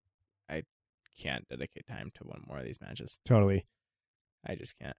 [1.18, 3.18] can't dedicate time to one more of these matches.
[3.24, 3.66] Totally.
[4.46, 4.96] I just can't.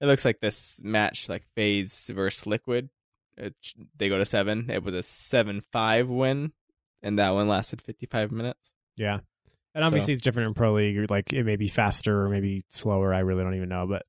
[0.00, 2.88] It looks like this match, like FaZe versus Liquid,
[3.36, 3.54] it,
[3.96, 4.70] they go to seven.
[4.70, 6.52] It was a seven-five win,
[7.02, 8.72] and that one lasted fifty-five minutes.
[8.96, 9.18] Yeah.
[9.74, 12.62] And So- obviously it's different in pro league like it may be faster or maybe
[12.70, 14.04] slower, I really don't even know, but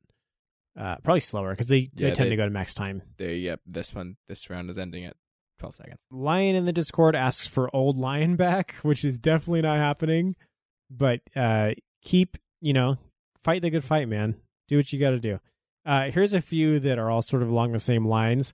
[0.80, 3.02] uh probably slower cuz they, they Yeah, tend they- to go to max time.
[3.18, 5.16] They, yep, this one, this round is ending at
[5.60, 6.00] twelve seconds.
[6.10, 10.36] Lion in the Discord asks for old Lion back, which is definitely not happening.
[10.96, 12.98] But uh keep, you know,
[13.44, 14.36] fight the good fight, man.
[14.68, 15.40] Do what you got to do.
[15.86, 18.54] Uh here's a few that are all sort of along the same lines.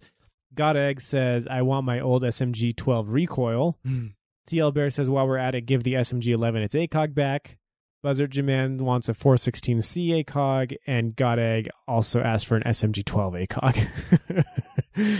[0.53, 3.77] God Egg says, "I want my old SMG 12 recoil."
[4.47, 7.57] TL Bear says, "While we're at it, give the SMG 11 its ACOG back."
[8.03, 13.33] Buzzard Jaman wants a 416C ACOG, and God Egg also asked for an SMG 12
[13.33, 14.45] ACOG.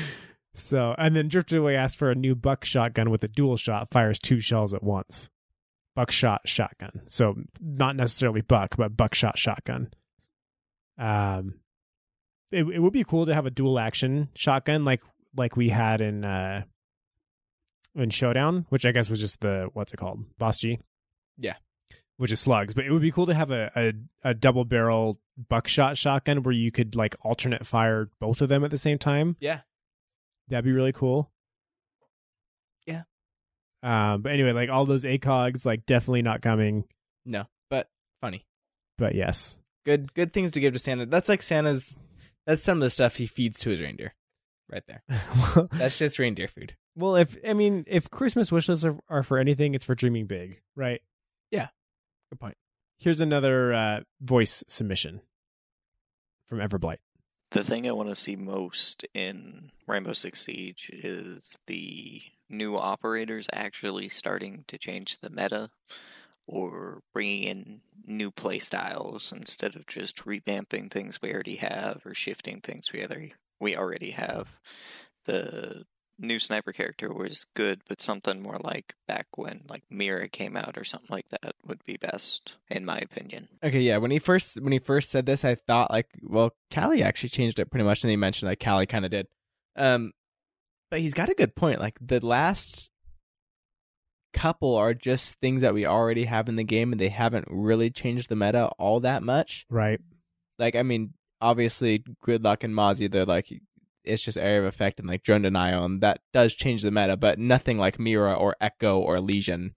[0.54, 3.90] so, and then Drifted Away asked for a new buck shotgun with a dual shot,
[3.90, 5.30] fires two shells at once.
[5.98, 7.02] Buckshot shotgun.
[7.10, 9.90] So, not necessarily buck, but buckshot shotgun.
[10.98, 11.56] Um,
[12.52, 15.02] it, it would be cool to have a dual action shotgun like
[15.36, 16.64] like we had in uh
[17.96, 20.80] in Showdown, which I guess was just the what's it called, BOSG.
[21.38, 21.56] Yeah.
[22.18, 22.74] which is slugs.
[22.76, 23.94] But it would be cool to have a a,
[24.30, 28.70] a double barrel buckshot shotgun where you could like alternate fire both of them at
[28.72, 29.36] the same time.
[29.40, 29.62] Yeah.
[30.48, 31.32] That'd be really cool.
[33.88, 34.14] Yeah.
[34.14, 36.84] Um, but anyway, like all those ACOGs, like definitely not coming.
[37.26, 37.90] No, but
[38.22, 38.46] funny.
[38.98, 39.58] But yes.
[39.86, 41.06] Good good things to give to Santa.
[41.06, 41.98] That's like Santa's
[42.46, 44.14] that's some of the stuff he feeds to his reindeer.
[44.70, 45.02] Right there.
[45.72, 46.76] That's just reindeer food.
[46.94, 50.60] well, if I mean, if Christmas wishes are, are for anything, it's for dreaming big,
[50.76, 51.02] right?
[51.52, 51.70] Yeah,
[52.30, 52.58] good point.
[53.00, 55.22] Here's another uh, voice submission
[56.50, 56.98] from Everblight.
[57.52, 63.48] The thing I want to see most in Rainbow Six Siege is the new operators
[63.52, 65.70] actually starting to change the meta
[66.46, 72.62] or bringing in new playstyles instead of just revamping things we already have or shifting
[72.62, 74.48] things we already we already have.
[75.26, 75.86] The
[76.20, 80.78] new sniper character was good, but something more like back when like Mira came out
[80.78, 83.48] or something like that would be best, in my opinion.
[83.64, 83.98] Okay, yeah.
[83.98, 87.60] When he first when he first said this, I thought like, well, Kali actually changed
[87.60, 89.28] it pretty much, and he mentioned like Kali kind of did.
[89.76, 90.12] Um,
[90.90, 91.80] but he's got a good point.
[91.80, 92.92] Like the last
[94.34, 97.90] couple are just things that we already have in the game, and they haven't really
[97.90, 99.66] changed the meta all that much.
[99.70, 100.00] Right.
[100.60, 103.48] Like, I mean, obviously, Gridlock and Mozzie, they're like,
[104.04, 107.18] it's just area of effect and like drone denial, and that does change the meta,
[107.18, 109.74] but nothing like Mira or Echo or Legion.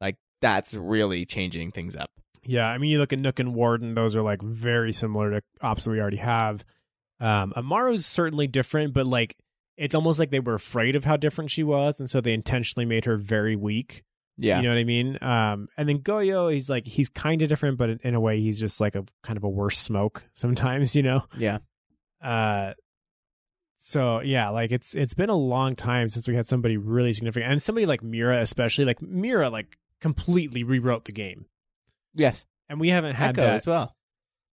[0.00, 2.10] Like that's really changing things up.
[2.44, 5.42] Yeah, I mean, you look at Nook and Warden; those are like very similar to
[5.60, 6.64] ops that we already have.
[7.20, 9.36] Um, Amaru's certainly different, but like
[9.78, 12.84] it's almost like they were afraid of how different she was, and so they intentionally
[12.84, 14.02] made her very weak.
[14.36, 14.58] Yeah.
[14.58, 15.18] You know what I mean?
[15.22, 18.60] Um, and then Goyo, he's like he's kind of different, but in a way, he's
[18.60, 20.94] just like a kind of a worse smoke sometimes.
[20.94, 21.24] You know?
[21.36, 21.58] yeah.
[22.22, 22.74] Uh,
[23.78, 27.50] so yeah, like it's it's been a long time since we had somebody really significant,
[27.52, 31.46] and somebody like Mira, especially like Mira, like completely rewrote the game,
[32.14, 32.44] Yes.
[32.68, 33.54] and we haven't had Echo that.
[33.54, 33.94] as well.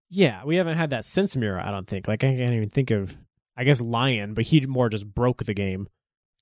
[0.10, 1.68] Yeah, we haven't had that since Mira.
[1.68, 2.08] I don't think.
[2.08, 3.18] Like I can't even think of.
[3.58, 5.88] I guess Lion, but he more just broke the game.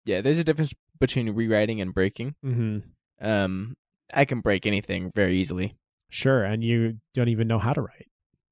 [0.05, 2.35] Yeah, there's a difference between rewriting and breaking.
[2.45, 3.25] Mm-hmm.
[3.25, 3.75] Um,
[4.13, 5.75] I can break anything very easily.
[6.09, 8.09] Sure, and you don't even know how to write,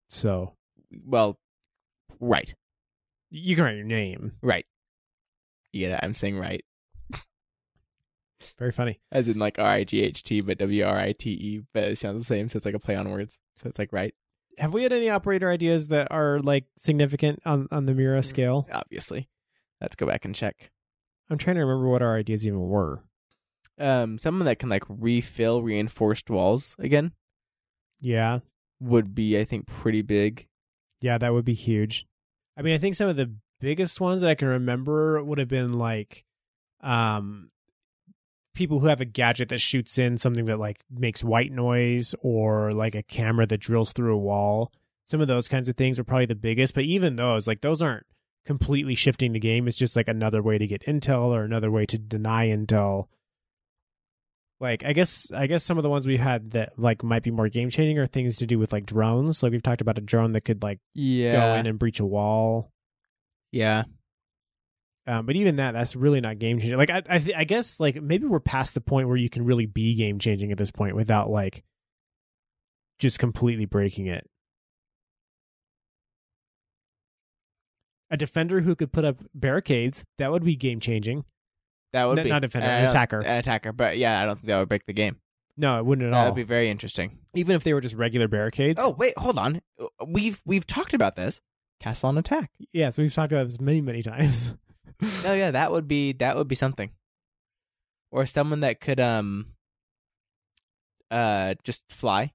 [0.09, 0.53] so
[1.05, 1.37] Well,
[2.19, 2.53] right,
[3.29, 4.33] you can write your name.
[4.41, 4.65] right.
[5.73, 6.63] Yeah, I'm saying right,
[8.57, 8.99] Very funny.
[9.11, 11.83] as in like R I G H T, but W R I T E, but
[11.83, 13.37] it sounds the same, so it's like a play on words.
[13.57, 14.15] So it's like right,
[14.57, 18.67] Have we had any operator ideas that are like significant on on the Mira scale?
[18.71, 19.27] obviously.
[19.79, 20.69] Let's go back and check.
[21.29, 23.03] I'm trying to remember what our ideas even were.
[23.79, 27.13] Um, someone that can like refill reinforced walls again
[27.99, 28.39] Yeah,
[28.79, 30.47] would be, I think, pretty big.
[30.99, 32.05] Yeah, that would be huge.
[32.57, 35.47] I mean, I think some of the biggest ones that I can remember would have
[35.47, 36.25] been like
[36.81, 37.47] um
[38.53, 42.71] people who have a gadget that shoots in something that like makes white noise or
[42.71, 44.71] like a camera that drills through a wall.
[45.09, 47.81] Some of those kinds of things are probably the biggest, but even those, like those
[47.81, 48.05] aren't
[48.45, 49.67] completely shifting the game.
[49.67, 53.05] It's just like another way to get intel or another way to deny intel.
[54.59, 57.31] Like I guess I guess some of the ones we've had that like might be
[57.31, 59.41] more game changing are things to do with like drones.
[59.41, 62.05] Like we've talked about a drone that could like Yeah, go in and breach a
[62.05, 62.71] wall.
[63.51, 63.83] yeah.
[65.07, 66.77] Um, but even that, that's really not game changing.
[66.77, 69.43] Like I, I, th- I guess like maybe we're past the point where you can
[69.45, 71.63] really be game changing at this point without like
[72.99, 74.29] just completely breaking it.
[78.11, 81.23] A defender who could put up barricades that would be game changing.
[81.93, 83.19] That would No, be not defender, an attacker.
[83.21, 85.17] An attacker, but yeah, I don't think that would break the game.
[85.57, 86.23] No, it wouldn't at That all.
[86.25, 87.17] That would be very interesting.
[87.35, 88.81] Even if they were just regular barricades.
[88.83, 89.61] Oh wait, hold on.
[90.05, 91.41] We've we've talked about this.
[91.79, 92.51] Castle on attack.
[92.73, 92.89] yeah.
[92.91, 94.53] So we've talked about this many, many times.
[95.25, 96.89] Oh yeah, that would be that would be something.
[98.11, 99.47] Or someone that could um
[101.09, 102.31] uh just fly.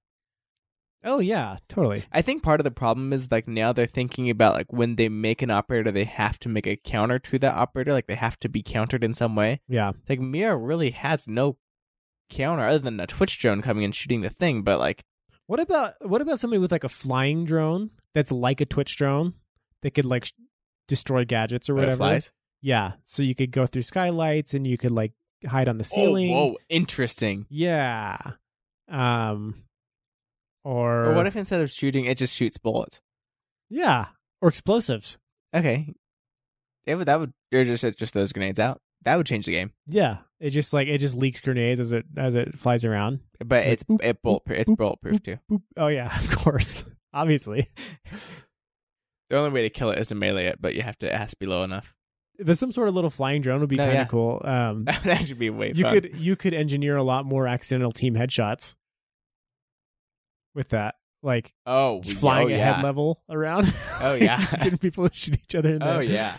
[1.04, 2.04] oh yeah, totally.
[2.12, 5.08] I think part of the problem is like now they're thinking about like when they
[5.08, 8.38] make an operator they have to make a counter to that operator, like they have
[8.40, 9.60] to be countered in some way.
[9.68, 9.92] Yeah.
[10.08, 11.56] Like Mira really has no
[12.28, 15.04] counter other than a Twitch drone coming and shooting the thing, but like
[15.46, 19.34] What about what about somebody with like a flying drone that's like a Twitch drone
[19.82, 20.32] that could like sh-
[20.88, 21.96] destroy gadgets or whatever?
[21.98, 22.32] butterflies.
[22.66, 25.12] Yeah, so you could go through skylights and you could like
[25.46, 26.32] hide on the ceiling.
[26.34, 27.46] Oh, whoa, interesting.
[27.48, 28.18] Yeah.
[28.90, 29.62] Um
[30.64, 33.00] or, Or what if instead of shooting it just shoots bullets?
[33.70, 34.06] Yeah,
[34.42, 35.16] or explosives.
[35.54, 35.94] Okay.
[36.86, 38.80] It would that would or just just those grenades out.
[39.04, 39.70] That would change the game.
[39.86, 43.20] Yeah, it just like it just leaks grenades as it as it flies around.
[43.44, 44.58] But It's it's boop, it bulletproof.
[44.58, 45.38] It's boop, bulletproof too.
[45.48, 45.62] Boop.
[45.76, 46.82] Oh yeah, of course.
[47.14, 47.70] Obviously.
[49.28, 51.14] The only way to kill it is to melee it, but you have to it
[51.18, 51.95] has to be low enough.
[52.44, 54.04] But some sort of little flying drone would be No, kind of yeah.
[54.06, 54.42] cool.
[54.44, 55.92] Um, That would actually be way you fun.
[55.94, 58.74] could you could engineer a lot more accidental team headshots
[60.54, 63.72] with that, like oh, flying oh, a head level around.
[64.00, 64.44] Oh, yeah.
[64.62, 65.74] getting people to shoot each other.
[65.74, 66.02] In Oh there.
[66.02, 66.36] yeah.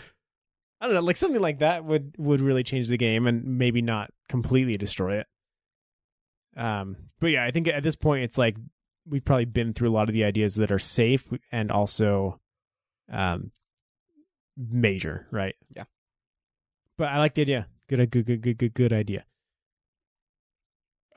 [0.79, 3.81] I don't know, like something like that would would really change the game and maybe
[3.81, 5.27] not completely destroy it.
[6.55, 8.57] Um, but yeah, I think at this point it's like
[9.07, 12.39] we've probably been through a lot of the ideas that are safe and also
[13.11, 13.51] um
[14.57, 15.55] major, right?
[15.75, 15.83] Yeah.
[16.97, 17.67] But I like the idea.
[17.87, 19.23] Good, good, good, good, good, good idea.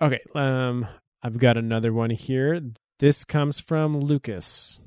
[0.01, 0.87] Okay, um,
[1.23, 2.61] I've got another one here.
[2.99, 4.81] This comes from Lucas.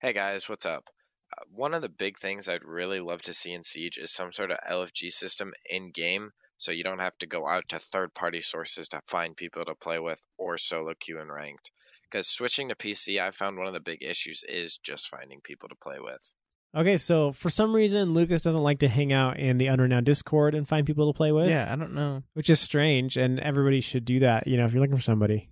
[0.00, 0.84] Hey guys, what's up?
[1.32, 4.32] Uh, one of the big things I'd really love to see in Siege is some
[4.32, 8.12] sort of LFG system in game so you don't have to go out to third
[8.12, 11.70] party sources to find people to play with or solo queue and ranked.
[12.10, 15.68] Because switching to PC, I found one of the big issues is just finding people
[15.68, 16.34] to play with.
[16.76, 20.54] Okay, so for some reason, Lucas doesn't like to hang out in the Unrenowned Discord
[20.54, 21.48] and find people to play with.
[21.48, 22.22] Yeah, I don't know.
[22.34, 24.46] which is strange, and everybody should do that.
[24.46, 25.48] You know, if you're looking for somebody,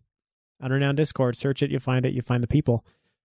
[0.63, 2.85] Unrenowned Discord, search it, you find it, you find the people.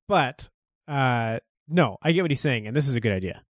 [0.07, 0.49] But
[0.87, 3.43] uh, no, I get what he's saying, and this is a good idea.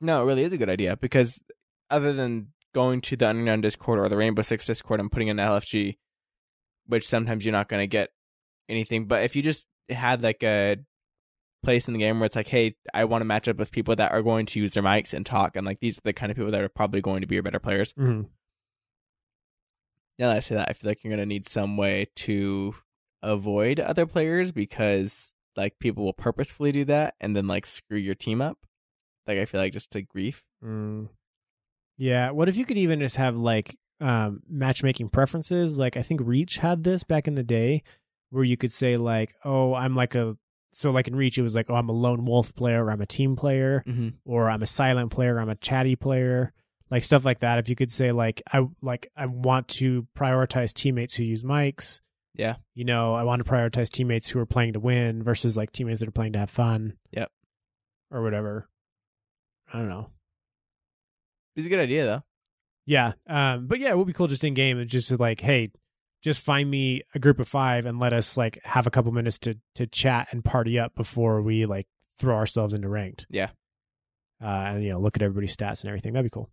[0.00, 1.40] No, it really is a good idea because
[1.90, 5.38] other than going to the Unrenowned Discord or the Rainbow Six Discord and putting in
[5.38, 5.96] an LFG,
[6.86, 8.10] which sometimes you're not going to get
[8.68, 10.76] anything, but if you just had like a
[11.62, 13.96] place in the game where it's like, hey, I want to match up with people
[13.96, 16.30] that are going to use their mics and talk, and like these are the kind
[16.30, 17.92] of people that are probably going to be your better players.
[17.94, 18.22] Mm-hmm.
[20.18, 22.74] Now that I say that, I feel like you're going to need some way to
[23.22, 28.14] avoid other players because like people will purposefully do that and then like screw your
[28.14, 28.58] team up.
[29.26, 30.42] Like I feel like just to grief.
[30.64, 31.08] Mm.
[31.98, 32.30] Yeah.
[32.30, 35.78] What if you could even just have like um, matchmaking preferences?
[35.78, 37.82] Like I think Reach had this back in the day,
[38.30, 40.36] where you could say like, "Oh, I'm like a."
[40.78, 43.00] So like in Reach, it was like, "Oh, I'm a lone wolf player, or I'm
[43.00, 44.10] a team player." Mm-hmm.
[44.24, 46.52] or I'm a silent player, I'm a chatty player,
[46.88, 47.58] like stuff like that.
[47.58, 51.98] If you could say like I like I want to prioritize teammates who use mics.
[52.34, 52.56] Yeah.
[52.76, 55.98] You know, I want to prioritize teammates who are playing to win versus like teammates
[55.98, 56.96] that are playing to have fun.
[57.10, 57.32] Yep.
[58.12, 58.68] Or whatever.
[59.72, 60.10] I don't know.
[61.56, 62.22] It's a good idea though.
[62.86, 63.14] Yeah.
[63.26, 65.72] Um but yeah, it would be cool just in game and just like, hey,
[66.22, 69.38] just find me a group of five and let us like have a couple minutes
[69.38, 71.86] to to chat and party up before we like
[72.18, 73.26] throw ourselves into ranked.
[73.30, 73.50] Yeah.
[74.42, 76.12] Uh, and you know, look at everybody's stats and everything.
[76.12, 76.50] That'd be cool.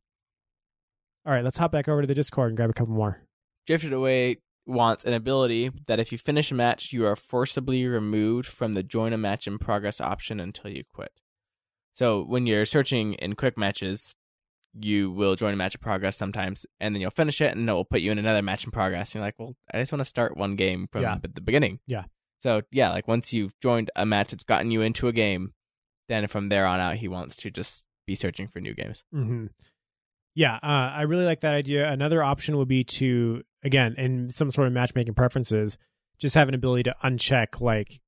[1.26, 3.24] All right, let's hop back over to the Discord and grab a couple more.
[3.66, 8.48] Drifted Away wants an ability that if you finish a match, you are forcibly removed
[8.48, 11.12] from the join a match in progress option until you quit.
[11.94, 14.16] So when you're searching in quick matches,
[14.80, 17.70] you will join a match in progress sometimes, and then you'll finish it, and then
[17.70, 19.10] it will put you in another match in progress.
[19.10, 21.18] And you're like, well, I just want to start one game from Yeah.
[21.22, 21.80] the beginning.
[21.88, 22.04] Yeah.
[22.42, 25.54] So yeah, like once you've joined a match that's gotten you into a game,
[26.10, 29.04] then from there on out, he wants to just be searching for new games.
[29.14, 29.48] Mm-hmm.
[30.36, 31.90] Yeah, uh, I really like that idea.
[31.90, 35.78] Another option would be to, again, in some sort of matchmaking preferences,
[36.20, 38.00] just have an ability to uncheck like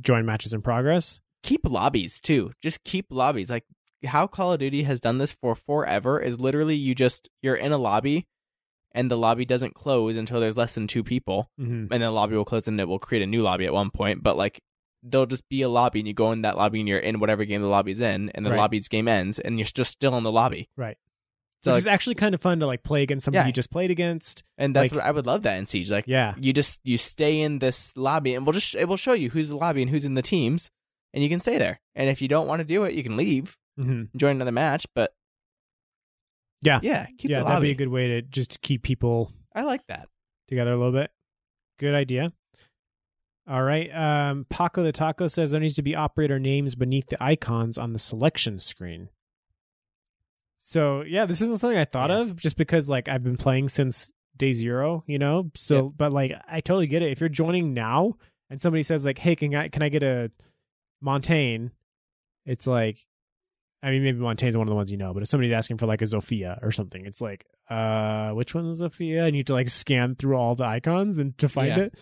[0.00, 1.20] join matches in progress.
[1.42, 2.52] keep lobbies too.
[2.62, 3.48] Just keep lobbies.
[3.50, 3.64] Like
[4.04, 7.72] how Call of Duty has done this for forever is literally you just you're in
[7.72, 8.26] a lobby
[8.92, 11.92] and the lobby doesn't close until there's less than two people Mm-hmm.
[11.92, 14.22] and the lobby will close and it will create a new lobby at one point.
[14.22, 14.60] But like
[15.02, 17.44] there'll just be a lobby and you go in that lobby and you're in whatever
[17.44, 18.56] game the lobby's in and the Right.
[18.58, 20.68] lobby's game ends and you're just still in the lobby.
[20.76, 20.96] Right.
[21.62, 23.46] So Which like, is actually kind of fun to like play against somebody Yeah.
[23.48, 24.44] you just played against.
[24.58, 25.90] and that's like- what I would love that in Siege.
[25.90, 26.34] Like Yeah.
[26.40, 29.48] you just you stay in this lobby and we'll just it will show you who's
[29.48, 30.70] the lobby and who's in the teams
[31.12, 31.80] and you can stay there.
[31.94, 34.16] And if you don't want to do it, you can leave Mm-hmm.
[34.18, 35.14] join another match, but
[36.62, 36.80] Yeah.
[36.82, 40.08] yeah, keep yeah, that'd be a good way to just keep people I like that.
[40.48, 41.10] together a little bit.
[41.78, 42.32] Good idea.
[43.48, 43.88] All right.
[43.94, 47.92] Um, Paco the Taco says there needs to be operator names beneath the icons on
[47.92, 49.08] the selection screen.
[50.58, 52.20] So yeah, this isn't something I thought Yeah.
[52.22, 55.50] of just because like I've been playing since day zero, you know.
[55.54, 55.90] So, Yeah.
[55.96, 57.10] but like I totally get it.
[57.12, 58.14] If you're joining now
[58.50, 60.30] and somebody says like, "Hey, can I can I get a
[61.00, 61.68] Montaigne?"
[62.44, 63.06] It's like,
[63.82, 65.86] I mean, maybe Montaigne's one of the ones you know, but if somebody's asking for
[65.86, 69.26] like a Zofia or something, it's like, uh, which one is Zofia?
[69.26, 71.78] And you have to like scan through all the icons and to find Yeah.
[71.84, 71.94] it.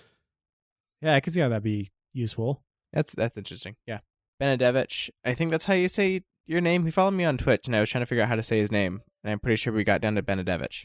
[1.03, 2.63] Yeah, I can see how that'd be useful.
[2.93, 3.77] That's that's interesting.
[3.87, 3.99] Yeah,
[4.41, 5.11] Benedevich.
[5.25, 6.85] I think that's how you say your name.
[6.87, 8.59] He followed me on Twitch, and I was trying to figure out how to say
[8.59, 10.85] his name, and I'm pretty sure we got down to Benedevich.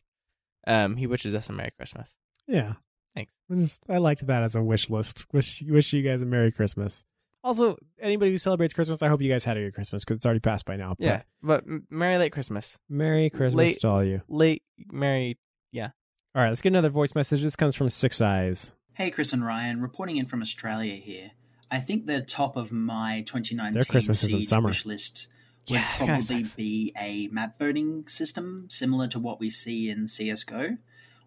[0.67, 2.15] Um, he wishes us a Merry Christmas.
[2.47, 2.73] Yeah,
[3.15, 3.32] Thanks.
[3.49, 5.25] I just I liked that as a wish list.
[5.32, 7.06] Wish wish you guys a Merry Christmas.
[7.43, 10.25] Also, anybody who celebrates Christmas, I hope you guys had a good Christmas because it's
[10.25, 10.95] already passed by now.
[10.97, 12.77] But Yeah, but m- Merry late Christmas.
[12.88, 14.21] Merry Christmas Late- to all you.
[14.27, 15.39] Late Merry.
[15.71, 15.89] Yeah.
[16.36, 17.41] All right, let's get another voice message.
[17.41, 18.73] This comes from Six Eyes.
[18.93, 21.32] Hey, Chris and Ryan, reporting in from Australia here.
[21.71, 24.67] I think the top of my 2019 Their Christmas is in summer.
[24.69, 25.27] wish list
[25.69, 26.56] would Yeah, that kinda probably sucks.
[26.56, 30.77] be a map voting system similar to what we see in CSGO,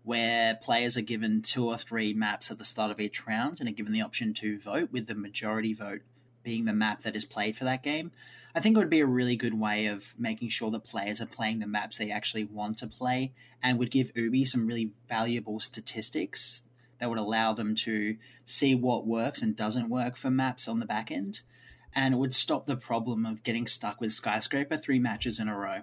[0.05, 3.69] where players are given two or three maps at the start of each round and
[3.69, 6.03] are given the option to vote, with the majority vote
[6.43, 8.13] being the map that is played for that game.
[8.55, 11.27] I think it would be a really good way of making sure that players are
[11.27, 15.59] playing the maps they actually want to play and would give Ubi some really valuable
[15.59, 16.63] statistics
[17.01, 20.87] that would allow them to see what works and doesn't work for maps on the
[20.87, 21.41] back end.
[21.95, 25.57] And it would stop the problem of getting stuck with Skyscraper three matches in a
[25.57, 25.81] row.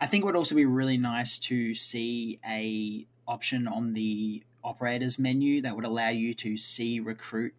[0.00, 5.18] I think it would also be really nice to see a option on the operators
[5.18, 7.54] menu that would allow you to see recruit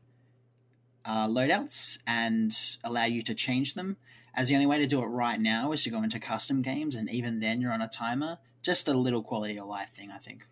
[1.05, 3.97] uh, loadouts and allow you to change them.
[4.35, 6.95] As the only way to do it right now is to go into custom games,
[6.95, 8.37] and even then you're on a timer.
[8.61, 10.47] Just a little quality of life thing, I think.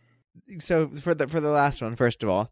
[0.59, 2.51] so for the for the last one, first of all,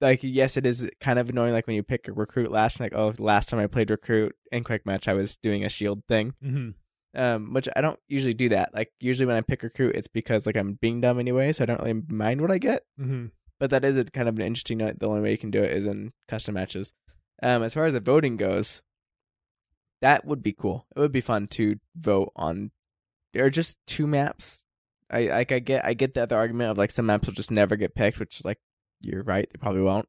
[0.00, 1.52] like yes, it is kind of annoying.
[1.52, 4.64] Like when you pick a recruit last, like oh, last time I played recruit in
[4.64, 6.70] quick match, I was doing a shield thing, Mm-hmm.
[7.14, 8.74] Um, which I don't usually do that.
[8.74, 11.66] Like usually when I pick recruit, it's because like I'm being dumb anyway, so I
[11.66, 12.82] don't really mind what I get.
[13.00, 13.26] Mm-hmm.
[13.58, 14.98] But that is a kind of an interesting note.
[14.98, 16.92] The only way you can do it is in custom matches.
[17.42, 18.82] Um, as far as the voting goes,
[20.00, 20.86] that would be cool.
[20.96, 22.70] It would be fun to vote on,
[23.36, 24.64] or just two maps.
[25.10, 27.50] I like I get I get the other argument of like some maps will just
[27.50, 28.58] never get picked, which like
[29.00, 30.08] you're right, they probably won't.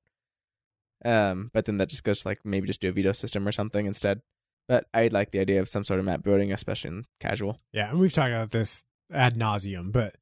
[1.03, 3.51] Um, but then that just goes to like maybe just do a veto system or
[3.51, 4.21] something instead.
[4.67, 7.59] But I like the idea of some sort of map voting, especially in casual.
[7.73, 10.15] Yeah, and we've talked about this ad nauseam, but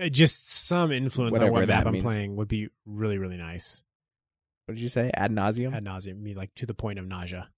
[0.00, 2.04] uh, just some influence Whatever on what map I'm means.
[2.04, 3.82] playing would be really, really nice.
[4.66, 5.10] What did you say?
[5.14, 5.74] Ad nauseam.
[5.74, 7.48] Ad nauseam, me like to the point of nausea.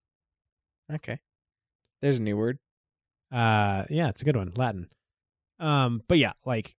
[0.93, 1.21] Okay,
[2.01, 2.59] there's a new word.
[3.31, 4.89] Uh, yeah, it's a good one, Latin.
[5.59, 6.75] Um, but yeah, like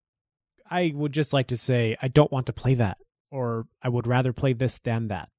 [0.70, 2.98] I would just like to say I don't want to play that,
[3.32, 5.30] or I would rather play this than that.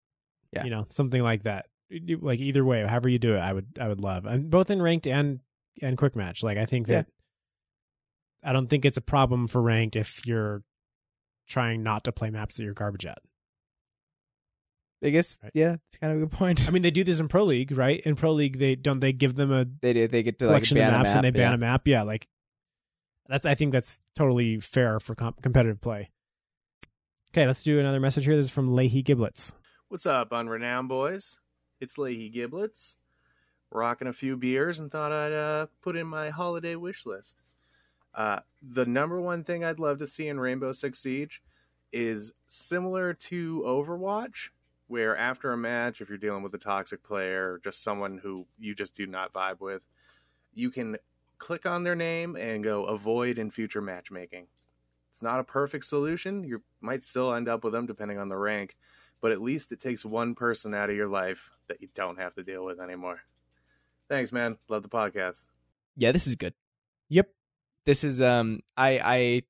[0.52, 0.64] Yeah.
[0.64, 1.66] you know, something like that.
[1.88, 4.70] You- Like either way, however you do it, I would I would love, and both
[4.70, 5.40] in ranked and
[5.83, 6.42] and quick match.
[6.42, 7.03] Like I think Yeah.
[7.03, 7.07] that
[8.42, 10.62] I don't think it's a problem for ranked if you're
[11.49, 13.18] trying not to play maps that you're garbage at.
[15.05, 15.53] I guess Right.
[15.55, 16.66] yeah, it's kind of a good point.
[16.66, 18.01] I mean, they do this in pro league, right?
[18.01, 20.09] In pro league, they don't they give them a they do.
[20.09, 21.55] They get to like collection ban of a maps map, and they ban yeah.
[21.55, 21.87] a map.
[21.87, 22.27] Yeah, like
[23.29, 23.44] that's.
[23.46, 26.11] I think that's totally fair for comp- competitive play.
[27.33, 28.37] Okay, let's do another message here.
[28.37, 29.53] This is from Leahy Giblets.
[29.88, 31.38] What's up, Unrenowned boys?
[31.80, 32.96] It's Leahy Giblets,
[33.70, 37.42] rocking a few beers, and thought I'd uh, put in my holiday wish list.
[38.14, 41.42] Uh, the number one thing I'd love to see in Rainbow Six Siege
[41.92, 44.50] is similar to Overwatch,
[44.86, 48.46] where after a match, if you're dealing with a toxic player or just someone who
[48.58, 49.82] you just do not vibe with,
[50.54, 50.96] you can
[51.36, 54.46] click on their name and go avoid in future matchmaking.
[55.10, 56.42] It's not a perfect solution.
[56.44, 58.76] You might still end up with them depending on the rank,
[59.26, 62.32] but at least it takes one person out of your life that you don't have
[62.32, 63.18] to deal with anymore.
[64.08, 64.56] Thanks, man.
[64.68, 65.48] Love the podcast.
[65.96, 66.54] Yeah, this is good.
[67.08, 67.28] Yep.
[67.86, 69.42] This is um I I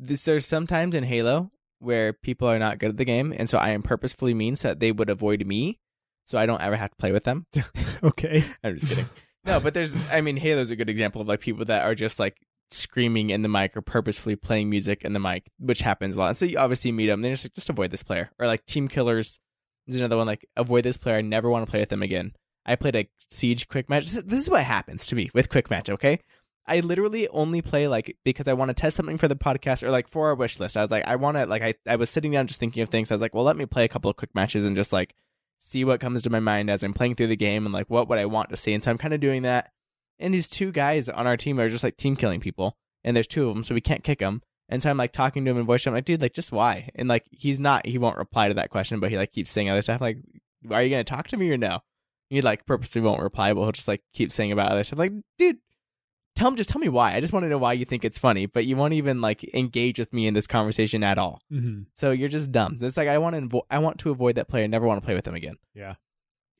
[0.00, 3.56] this there's sometimes in Halo where people are not good at the game and so
[3.56, 5.78] I am purposefully mean so that they would avoid me
[6.24, 7.46] so I don't ever have to play with them.
[8.02, 8.44] Okay.
[8.64, 9.08] I'm just kidding.
[9.44, 12.18] No, but there's I mean Halo's a good example of like people that are just
[12.18, 12.36] like
[12.70, 16.36] screaming in the mic or purposefully playing music in the mic, which happens a lot.
[16.36, 18.30] So you obviously meet them, they're just like just avoid this player.
[18.38, 19.38] Or like team killers
[19.86, 22.32] is another one like avoid this player, I never want to play with them again.
[22.66, 24.06] I played a siege quick match.
[24.06, 26.20] This, this is what happens to me with quick match, okay?
[26.66, 29.90] I literally only play like because I want to test something for the podcast or
[29.90, 30.76] like for our wish list.
[30.76, 32.88] I was like, I want to like I I was sitting down just thinking of
[32.88, 33.10] things.
[33.10, 35.14] I was like, well, let me play a couple of quick matches and just like
[35.58, 38.08] see what comes to my mind as I'm playing through the game and like what
[38.08, 38.72] would I want to see.
[38.72, 39.72] And so I'm kind of doing that.
[40.18, 43.26] And these two guys on our team are just like team killing people, and there's
[43.26, 44.42] two of them, so we can't kick them.
[44.68, 45.82] And so I'm like talking to him in voice.
[45.82, 45.90] Chat.
[45.92, 46.88] I'm like, dude, like just why?
[46.94, 49.68] And like he's not, he won't reply to that question, but he like keeps saying
[49.68, 50.00] other stuff.
[50.00, 50.18] Like,
[50.70, 51.80] are you gonna talk to me or no?
[52.30, 54.98] He like purposely won't reply, but he'll just like keep saying about other stuff.
[54.98, 55.58] Like, dude,
[56.34, 57.14] tell him, just tell me why.
[57.14, 59.44] I just want to know why you think it's funny, but you won't even like
[59.54, 61.42] engage with me in this conversation at all.
[61.52, 61.82] Mm-hmm.
[61.94, 62.78] So you're just dumb.
[62.80, 64.66] It's like I want to, invo- I want to avoid that player.
[64.66, 65.56] Never want to play with him again.
[65.74, 65.94] Yeah.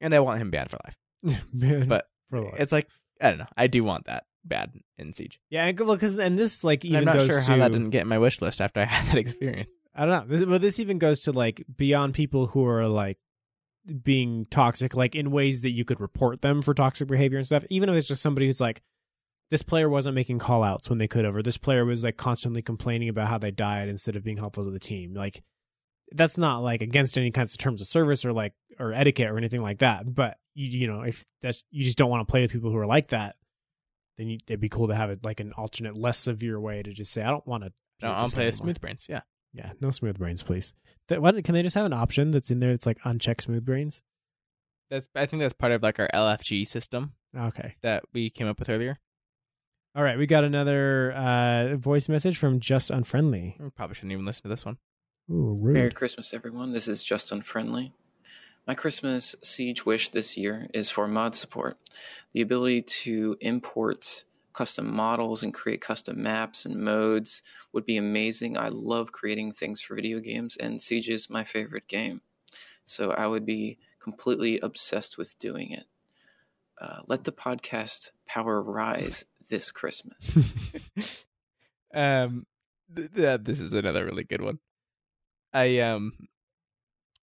[0.01, 1.45] And I want him banned for life.
[1.53, 2.55] Man, But for life.
[2.59, 2.89] It's like
[3.21, 3.47] I don't know.
[3.57, 5.41] I do want that bad in Siege.
[5.51, 7.91] yeah, and look, 'cause- and this like even I'm not sure to how that didn't
[7.91, 9.71] get in my wish list after I had that experience.
[9.95, 10.37] I don't know.
[10.37, 13.19] This, but this even goes to like beyond people who are like
[14.03, 17.65] being toxic, like in ways that you could report them for toxic behavior and stuff.
[17.71, 18.83] Even if it's just somebody who's like,
[19.51, 22.17] this player wasn't making call outs when they could have, or this player was like
[22.17, 25.13] constantly complaining about how they died instead of being helpful to the team.
[25.15, 25.43] Like,
[26.13, 29.39] that's not like against any kinds of terms of service or like or etiquette or
[29.39, 30.15] anything like that.
[30.15, 32.77] But you you know if that's you just don't want to play with people who
[32.79, 33.37] are like that,
[34.19, 36.93] then you, it'd be cool to have it like an alternate, less severe way to
[36.93, 37.73] just say I don't want to.
[38.03, 39.07] No, I'll play Smooth Brains.
[39.09, 39.21] Yeah.
[39.57, 40.75] Yeah, no smooth brains, please.
[41.07, 43.65] That, what, can they just have an option that's in there that's like uncheck smooth
[43.65, 44.03] brains?
[44.91, 47.77] That's I think that's part of like our LFG system Okay.
[47.83, 48.99] that we came up with earlier.
[49.95, 50.19] All right.
[50.19, 53.57] We got another uh, voice message from Just Unfriendly.
[53.61, 54.79] We probably shouldn't even listen to this one.
[55.31, 55.91] Ooh, Merry.
[55.91, 56.73] Christmas, everyone.
[56.73, 57.95] This is Just Unfriendly.
[58.67, 61.79] My Christmas Siege wish this year is for mod support.
[62.35, 68.59] The ability to import custom models and create custom maps and modes would be amazing.
[68.59, 72.21] I love creating things for video games, and Siege is my favorite game.
[72.85, 75.87] So I would be completely obsessed with doing it.
[76.79, 80.37] Uh, let the podcast power rise this Christmas.
[81.95, 82.45] um,
[82.95, 84.59] th- th- this is another really good one.
[85.55, 86.13] I um,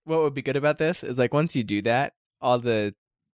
[0.05, 2.95] what would be good about this is like once you do that, all the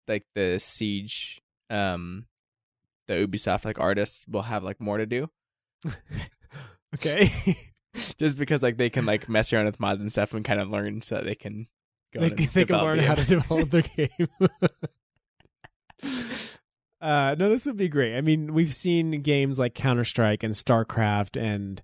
[0.08, 2.26] like the siege um,
[3.08, 5.30] the Ubisoft like artists will have like more to do.
[6.96, 7.30] Okay.
[8.18, 10.70] Just because like they can like mess around with mods and stuff and kind of
[10.70, 11.68] learn so that they can
[12.14, 14.28] go they, they can learn how to develop their game.
[17.02, 18.16] uh, no, this would be great.
[18.16, 21.82] I mean, we've seen games like Counter Strike and StarCraft, and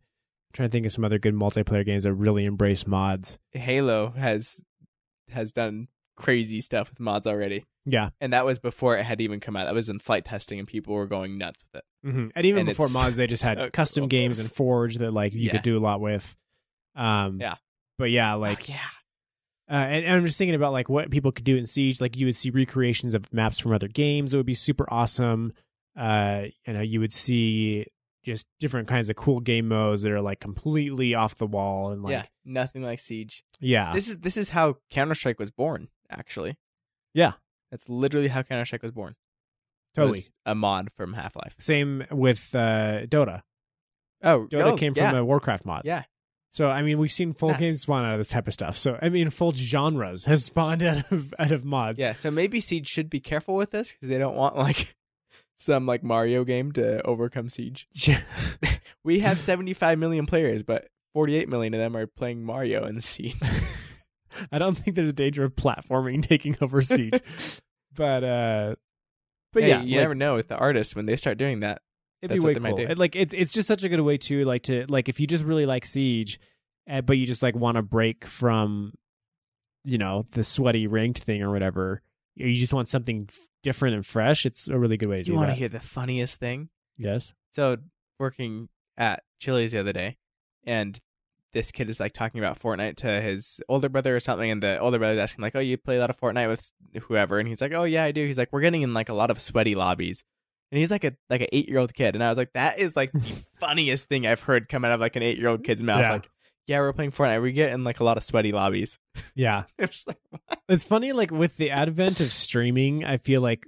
[0.56, 3.38] trying to think of some other good multiplayer games that really embrace mods.
[3.52, 4.62] Halo has
[5.30, 5.88] has done
[6.18, 7.66] crazy stuff with mods already.
[7.88, 9.66] Yeah, And that was before it had even come out.
[9.66, 12.10] That was in flight testing and people were going nuts with it.
[12.10, 14.08] hmm and even And before mods, they just had so custom cool.
[14.08, 15.52] games and Forge that like you Yeah.
[15.52, 16.36] could do a lot with.
[16.96, 17.56] Um, Yeah.
[18.00, 18.80] but yeah, like yeah.
[19.70, 22.00] Uh, and, and I'm just thinking about like what people could do in Siege.
[22.02, 24.34] Like you would see recreations of maps from other games.
[24.34, 25.54] It would be super awesome.
[25.96, 27.86] Uh, you know, you would see
[28.26, 32.04] just different kinds of cool game modes that are like completely off the wall and
[32.04, 33.44] like yeah, nothing like Siege.
[33.60, 35.88] yeah, This is this is how Counter Strike was born.
[36.10, 36.58] Actually,
[37.14, 37.34] Yeah.
[37.72, 39.16] that's literally how Counter Strike was born.
[39.96, 40.20] Totally.
[40.20, 41.56] was a mod from Half Life.
[41.58, 43.44] Same with uh, Dota.
[44.22, 45.12] Oh, Dota oh, came yeah.
[45.12, 45.84] from a Warcraft mod.
[45.86, 46.04] yeah.
[46.52, 47.60] So I mean, we've seen full Nuts.
[47.60, 48.78] games spawn out of this type of stuff.
[48.78, 52.00] So I mean, full genres has spawned out of out of mods.
[52.00, 54.96] Yeah, so maybe Siege should be careful with this because they don't want like
[55.58, 57.88] some like Mario game to overcome Siege.
[59.06, 63.40] We have 75 million players, but 48 million of them are playing Mario in Siege.
[64.52, 67.22] I don't think there's a danger of platforming taking over Siege,
[67.96, 68.76] but uh,
[69.54, 71.84] but Hey, yeah, you like- never know with the artists when they start doing that.
[72.24, 72.92] It'd That's be what way cool.
[72.92, 75.28] It, like it's it's just such a good way to like to like if you
[75.28, 76.40] just really like Siege,
[76.90, 78.94] uh, but you just like want to break from,
[79.84, 82.02] you know, the sweaty ranked thing or whatever.
[82.40, 84.46] Or You just want something f- different and fresh.
[84.46, 85.34] It's a really good way to do it.
[85.34, 85.58] You want to that.
[85.58, 86.70] hear the funniest thing?
[86.98, 87.34] yes.
[87.52, 87.78] So
[88.20, 88.68] working
[88.98, 90.18] at Chili's the other day,
[90.66, 91.00] and
[91.54, 94.78] this kid is like talking about Fortnite to his older brother or something, and the
[94.80, 96.72] older brother's asking like, "Oh, you play a lot of Fortnite with
[97.04, 99.14] whoever?" And he's like, "Oh yeah, I do." He's like, "We're getting in like a
[99.14, 100.24] lot of sweaty lobbies."
[100.72, 102.80] And he's like a like an eight year old kid, and I was like, "That
[102.80, 103.22] is like the
[103.62, 106.12] funniest thing I've heard come out of like an eight year old kid's mouth." Yeah.
[106.14, 106.30] Like,
[106.68, 107.42] yeah, we're playing Fortnite.
[107.42, 109.00] We get in like a lot of sweaty lobbies.
[109.36, 109.64] Yeah.
[109.80, 110.18] I'm like.
[110.70, 113.66] It's funny, like with the advent of streaming, I feel like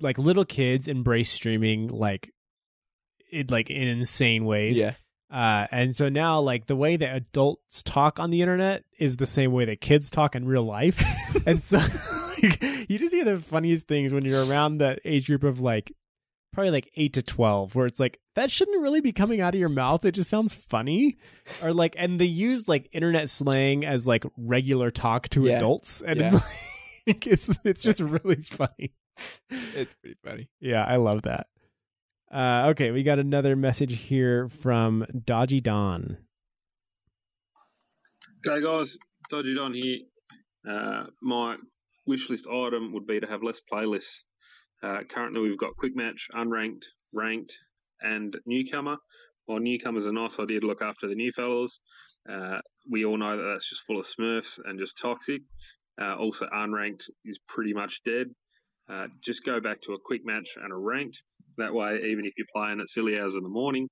[0.00, 2.32] like little kids embrace streaming like
[3.30, 4.80] it like in insane ways.
[4.80, 4.94] yeah,
[5.30, 9.26] Uh, and so now, like the way that adults talk on the internet is the
[9.26, 11.02] same way that kids talk in real life,
[11.46, 11.78] and so
[12.42, 15.92] like, you just hear the funniest things when you're around that age group of like
[16.52, 19.60] probably like eight to twelve, where it's like that shouldn't really be coming out of
[19.60, 20.04] your mouth.
[20.04, 21.18] It just sounds funny,
[21.62, 25.56] or like, and they use like internet slang as like regular talk to Yeah.
[25.58, 26.30] adults, and Yeah.
[26.36, 26.44] it's
[27.06, 28.92] like it's it's just really funny.
[29.50, 30.48] it's pretty funny.
[30.60, 31.46] Yeah, I love that.
[32.32, 36.16] Uh, okay, we got another message here from Dodgy Don.
[38.46, 38.96] G'day guys,
[39.30, 39.98] Dodgy Don here.
[40.68, 41.56] Uh, my
[42.06, 44.20] wish list item would be to have less playlists.
[44.82, 47.52] Uh, currently, we've got quick match, unranked, ranked,
[48.02, 48.96] and newcomer.
[49.46, 51.80] While newcomer's a nice idea to look after the new fellas,
[52.28, 55.42] uh, we all know that that's just full of smurfs and just toxic.
[56.00, 58.28] Uh, also, unranked is pretty much dead.
[58.88, 61.22] Uh, just go back to a quick match and a ranked.
[61.58, 63.88] That way, even if you're playing at silly hours in the morning,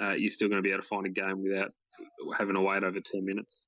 [0.00, 1.70] uh, you're still going to be able to find a game without
[2.36, 3.62] having to wait over 10 minutes.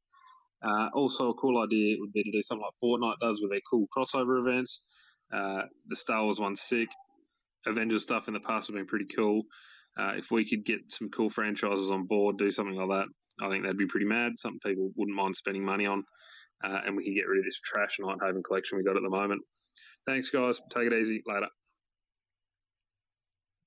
[0.62, 3.60] Uh, also, a cool idea would be to do something like Fortnite does with their
[3.68, 4.82] cool crossover events.
[5.32, 6.88] Uh, the Star Wars one's sick.
[7.66, 9.42] Avengers stuff in the past have been pretty cool.
[9.98, 13.50] Uh, if we could get some cool franchises on board, do something like that, I
[13.50, 14.32] think that'd be pretty mad.
[14.36, 16.04] Something people wouldn't mind spending money on.
[16.64, 19.10] Uh, and we can get rid of this trash Nighthaven collection we got at the
[19.10, 19.42] moment.
[20.06, 20.60] Thanks, guys.
[20.70, 21.22] Take it easy.
[21.26, 21.48] Later.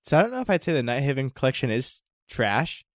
[0.03, 2.86] So I don't know if I'd say the Nighthaven collection is trash.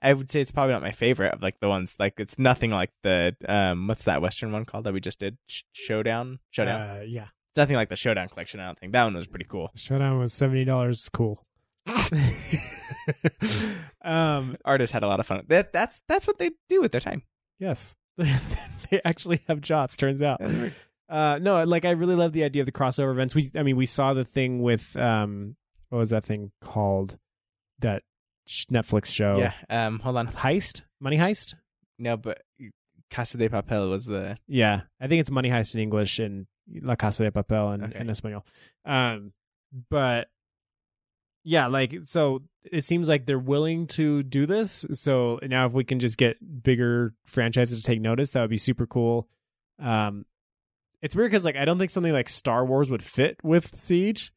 [0.00, 2.70] I would say it's probably not my favorite of like the ones like it's nothing
[2.70, 6.80] like the um what's that Western one called that we just did Sh- Showdown Showdown.
[6.80, 7.26] Uh, yeah.
[7.50, 8.58] It's nothing like the Showdown collection.
[8.58, 9.70] I don't think that one was pretty cool.
[9.76, 11.08] Showdown was seventy dollars.
[11.12, 11.44] Cool.
[14.04, 14.56] um.
[14.64, 15.42] Artists had a lot of fun.
[15.48, 17.22] That that's that's what they do with their time.
[17.58, 17.94] Yes.
[18.16, 19.96] they actually have jobs.
[19.96, 20.40] Turns out.
[21.08, 23.34] Uh, no, like I really love the idea of the crossover events.
[23.34, 25.56] We, I mean, we saw the thing with um,
[25.88, 27.18] what was that thing called?
[27.80, 28.02] That
[28.48, 29.38] Netflix show.
[29.38, 29.52] Yeah.
[29.68, 29.98] Um.
[30.00, 30.28] Hold on.
[30.28, 31.54] Heist, Money Heist.
[31.98, 32.42] No, but
[33.10, 36.46] Casa de Papel was the Yeah, I think it's Money Heist in English and
[36.80, 38.00] La Casa de Papel in, Okay.
[38.00, 38.44] in Espanol.
[38.84, 39.32] Um,
[39.90, 40.28] but
[41.44, 44.86] yeah, like so, it seems like they're willing to do this.
[44.92, 48.58] So now, if we can just get bigger franchises to take notice, that would be
[48.58, 49.28] super cool.
[49.78, 50.24] Um,
[51.00, 54.32] it's weird because like I don't think something like Star Wars would fit with Siege.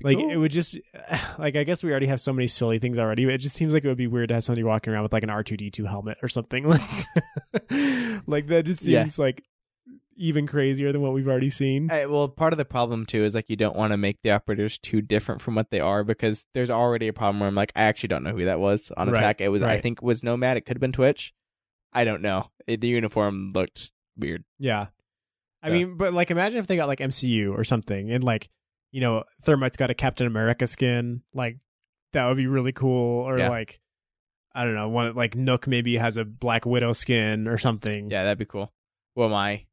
[0.00, 0.30] Like cool.
[0.30, 0.78] it would just
[1.38, 3.24] like I guess we already have so many silly things already.
[3.24, 5.24] It just seems like it would be weird to have somebody walking around with like
[5.24, 6.80] an R two D two helmet or something like
[8.26, 8.62] like that.
[8.64, 9.02] Just Yeah.
[9.02, 9.42] seems like
[10.16, 11.90] even crazier than what we've already seen.
[11.90, 14.30] Uh, well, part of the problem too is like you don't want to make the
[14.30, 17.72] operators too different from what they are because there's already a problem where I'm like,
[17.74, 19.40] I actually don't know who that was on Right, attack.
[19.40, 20.56] It was, I think, it was Nomad.
[20.56, 21.32] It could have been Twitch.
[21.92, 22.50] I don't know.
[22.66, 24.44] It, the uniform looked weird.
[24.58, 24.86] Yeah.
[25.62, 28.50] I So- mean, but like imagine if they got like MCU or something and like,
[28.90, 31.58] you know, Thermite's got a Captain America skin, like
[32.12, 33.20] that would be really cool.
[33.22, 33.48] Or Yeah.
[33.48, 33.80] like
[34.54, 38.10] I don't know, one like Nøkk maybe has a Black Widow skin or something.
[38.10, 38.70] Yeah, that'd be cool.
[39.14, 39.64] Well, my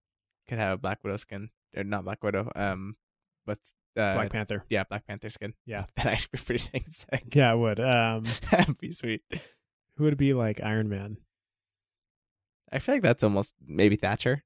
[0.49, 2.51] could have a Black Widow skin, or not Black Widow.
[2.55, 2.95] Um,
[3.45, 3.59] but
[3.95, 4.65] uh, Black Panther.
[4.69, 5.53] yeah, Black Panther skin.
[5.65, 5.85] Yeah.
[5.95, 7.35] that actually be pretty dang sick.
[7.35, 7.79] Yeah, it would.
[7.79, 9.21] Um That'd be sweet.
[9.97, 11.17] who would be like Iron Man?
[12.71, 14.43] I feel like that's almost maybe Thatcher.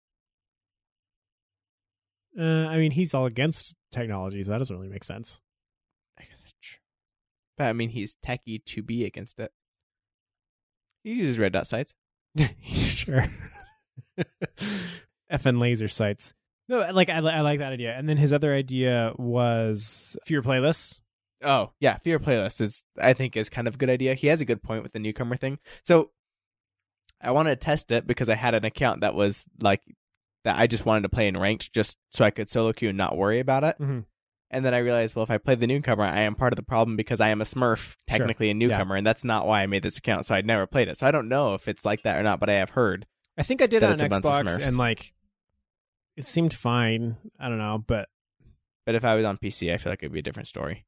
[2.40, 5.40] Uh I mean he's all against technology, so that doesn't really make sense.
[6.18, 6.80] I guess that's true.
[7.58, 9.52] But I mean, he's techie to be against it.
[11.04, 11.94] He uses red dot sights.
[12.64, 13.28] sure.
[15.34, 16.34] FN laser sights.
[16.70, 17.94] No, like I, I like that idea.
[17.98, 21.02] And then his other idea was fewer playlists.
[21.44, 24.14] Oh yeah, fear playlists is I think is kind of a good idea.
[24.14, 25.60] He has a good point with the newcomer thing.
[25.84, 26.12] So
[27.22, 29.82] I wanted to test it because I had an account that was like
[30.46, 32.98] that I just wanted to play in ranked just so I could solo queue and
[32.98, 33.78] not worry about it.
[33.80, 34.06] Mhm.
[34.52, 36.64] And then I realized, well, if I play the newcomer, I am part of the
[36.64, 39.82] problem because I am a Smurf, technically a newcomer, and that's not why I made
[39.82, 40.28] this account.
[40.28, 40.98] So I'd never played it.
[40.98, 43.08] So I don't know if it's like that or not, but I have heard.
[43.36, 45.12] I think I did it on Xbox, and like
[46.18, 47.18] it seemed fine.
[47.40, 48.10] I don't know, but
[48.86, 50.86] But if I was on PC, I feel like it'd be a different story.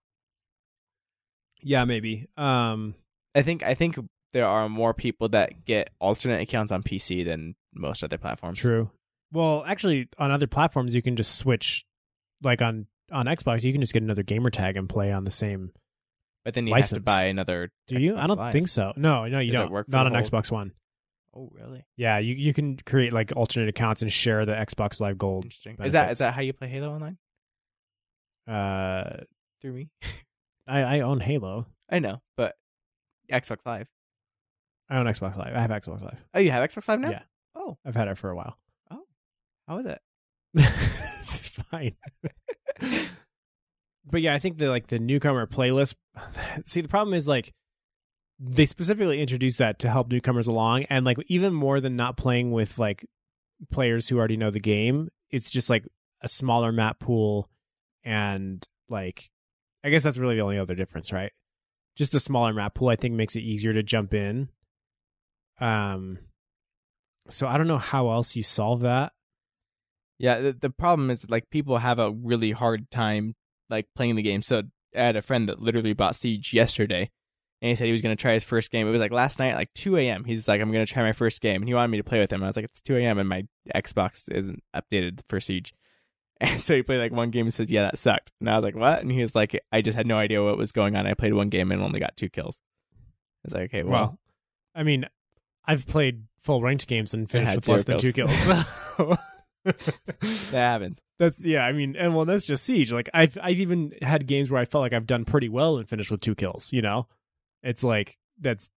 [1.62, 2.28] yeah, maybe.
[2.38, 2.96] Um,
[3.34, 3.98] I think I think
[4.34, 8.60] there are more people that get alternate accounts on PC than most other platforms.
[8.60, 8.92] true.
[9.32, 11.86] Well, actually, on other platforms, you can just switch.
[12.44, 15.32] Like on on Xbox, you can just get another gamer tag and play on the
[15.32, 15.72] same.
[16.44, 17.72] But then you have to buy another.
[17.88, 18.16] Do you?
[18.18, 18.54] I don't Live.
[18.54, 18.94] think so.
[18.96, 19.72] No, no, you Does don't.
[19.72, 20.74] work for Not on whole- Xbox One.
[21.36, 21.86] Oh, really?
[21.98, 25.46] Yeah, you you can create like alternate accounts and share the Xbox Live Gold.
[25.46, 25.78] Interesting.
[25.84, 27.18] Is that is that how you play Halo Online?
[28.48, 29.24] Uh,
[29.62, 29.90] Through me?
[30.68, 31.68] I I own Halo.
[31.90, 32.56] I know, but
[33.32, 33.88] Xbox Live.
[34.90, 35.54] I own Xbox Live.
[35.56, 36.24] I have Xbox Live.
[36.34, 37.10] Oh, you have Xbox Live now?
[37.10, 37.24] Yeah.
[37.56, 38.58] Oh, I've had it for a while.
[38.92, 39.04] Oh,
[39.68, 40.00] how is it?
[40.54, 41.96] it's fine.
[44.10, 45.96] but yeah, I think the like the newcomer playlist.
[46.64, 47.52] See, the problem is like
[48.40, 52.52] they specifically introduced that to help newcomers along, and like even more than not playing
[52.52, 53.06] with like
[53.72, 55.86] players who already know the game, it's just like
[56.22, 57.50] a smaller map pool,
[58.04, 59.30] and like
[59.84, 61.32] I guess that's really the only other difference, right?
[61.96, 64.50] Just a smaller map pool, I think, makes it easier to jump in.
[65.62, 66.20] Um,
[67.30, 69.14] so I don't know how else you solve that.
[70.18, 73.36] Yeah, the, the problem is like people have a really hard time
[73.70, 74.42] like playing the game.
[74.42, 74.64] So
[74.96, 77.12] I had a friend that literally bought Siege yesterday,
[77.62, 78.88] and he said he was going to try his first game.
[78.88, 80.24] It was like last night, like 2 a.m.
[80.24, 82.20] He's like, I'm going to try my first game, and he wanted me to play
[82.20, 82.44] with him.
[82.44, 83.18] I was like, it's 2 a.m.
[83.18, 85.74] and my Xbox isn't updated for Siege.
[86.42, 88.34] And so he played like one game and says, yeah, that sucked.
[88.42, 89.00] And I was like, what?
[89.00, 91.08] And he was like, I just had no idea what was going on.
[91.08, 92.60] I played one game and only got two kills.
[92.94, 93.00] I
[93.46, 94.20] was like, okay, well, Well,
[94.76, 95.06] I mean,
[95.66, 98.32] I've played full ranked games and finished with less than two kills.
[98.98, 99.18] kills.
[99.66, 101.02] that happens.
[101.18, 101.62] that's yeah.
[101.62, 102.92] I mean, and well, that's just Siege.
[102.92, 105.88] Like I've I've even had games where I felt like I've done pretty well and
[105.90, 106.72] finished with two kills.
[106.72, 107.08] You know,
[107.66, 108.70] it's like that's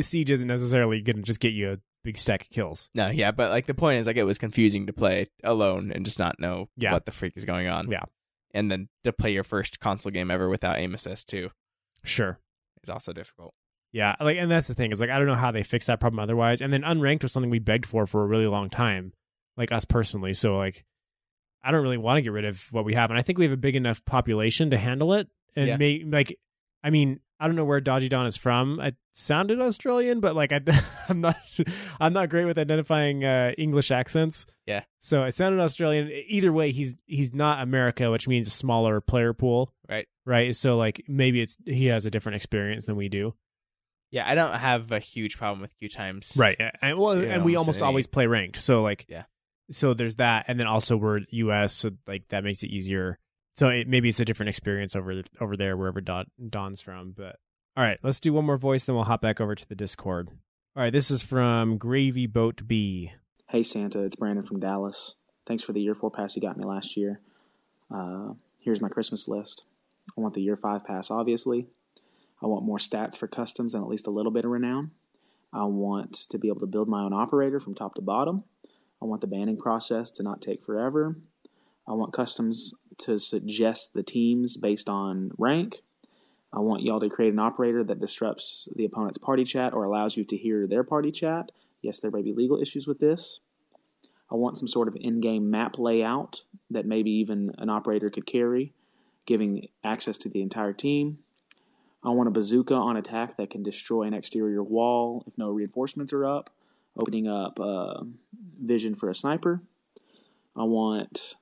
[0.00, 2.88] Siege isn't necessarily going to just get you a big stack of kills.
[2.94, 6.04] No, yeah, but like the point is like it was confusing to play alone and
[6.04, 6.92] just not know Yeah.
[6.92, 7.90] what the freak is going on.
[7.90, 8.04] Yeah.
[8.54, 11.50] And then to play your first console game ever without aim assist too
[12.04, 12.38] Sure.
[12.82, 13.54] is also difficult.
[13.92, 16.00] Yeah, like, and that's the thing is like I don't know how they fix that
[16.00, 16.60] problem otherwise.
[16.60, 19.12] And then unranked was something we begged for for a really long time,
[19.56, 20.34] like us personally.
[20.34, 20.84] So like,
[21.62, 23.44] I don't really want to get rid of what we have, and I think we
[23.44, 25.28] have a big enough population to handle it.
[25.56, 25.76] And Yeah.
[25.76, 26.36] may like,
[26.84, 28.80] I mean, I don't know where Dodgy Don is from.
[28.80, 30.60] It sounded Australian, but like I,
[31.08, 31.36] I'm not,
[32.00, 34.46] I'm not great with identifying uh, English accents.
[34.66, 34.84] Yeah.
[35.00, 36.10] So it sounded Australian.
[36.28, 40.06] Either way, he's he's not America, which means a smaller player pool, Right.
[40.24, 40.56] right?
[40.56, 43.34] So like maybe it's he has a different experience than we do.
[44.10, 46.32] Yeah, I don't have a huge problem with queue times.
[46.36, 46.56] Right.
[46.80, 48.58] And well, Yeah, and we almost almost any- always play ranked.
[48.58, 49.24] So like Yeah.
[49.70, 53.18] so there's that, and then also we're U.S., so like that makes it easier.
[53.56, 57.14] So it, maybe it's a different experience over over there wherever Don, Don's from.
[57.16, 57.36] But
[57.76, 60.28] all right, let's do one more voice, then we'll hop back over to the Discord.
[60.76, 63.12] All right, this is from Gravy Boat B.
[63.48, 65.14] Hey Santa, it's Brandon from Dallas.
[65.46, 67.20] Thanks for the year four pass you got me last year.
[67.94, 69.64] Uh, here's my Christmas list.
[70.16, 71.68] I want the year five pass, obviously.
[72.42, 74.90] I want more stats for customs and at least a little bit of renown.
[75.52, 78.44] I want to be able to build my own operator from top to bottom.
[79.00, 81.16] I want the banning process to not take forever.
[81.88, 85.82] I want customs to suggest the teams based on rank.
[86.52, 90.16] I want y'all to create an operator that disrupts the opponent's party chat or allows
[90.16, 91.52] you to hear their party chat.
[91.82, 93.40] Yes, there may be legal issues with this.
[94.30, 98.26] I want some sort of in game map layout that maybe even an operator could
[98.26, 98.72] carry,
[99.24, 101.18] giving access to the entire team.
[102.02, 106.12] I want a bazooka on attack that can destroy an exterior wall if no reinforcements
[106.12, 106.50] are up,
[106.96, 108.02] opening up uh,
[108.60, 109.60] vision for a sniper.
[110.56, 111.34] I want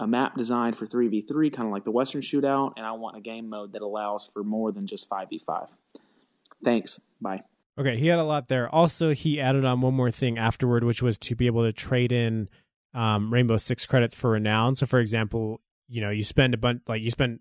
[0.00, 3.20] a map designed for 3v3, kind of like the Western Shootout, and I want a
[3.20, 5.68] game mode that allows for more than just 5v5.
[6.64, 7.00] Thanks.
[7.20, 7.42] Bye.
[7.78, 8.68] Okay, he had a lot there.
[8.74, 12.12] Also, he added on one more thing afterward, which was to be able to trade
[12.12, 12.48] in
[12.94, 14.74] um, Rainbow Six credits for renown.
[14.74, 17.40] So, for example, you know, you spend a bunch, like you spend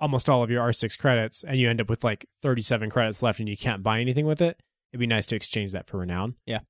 [0.00, 3.38] almost all of your R6 credits, and you end up with like 37 credits left,
[3.38, 4.60] and you can't buy anything with it.
[4.92, 6.36] It'd be nice to exchange that for renown.
[6.46, 6.60] Yeah.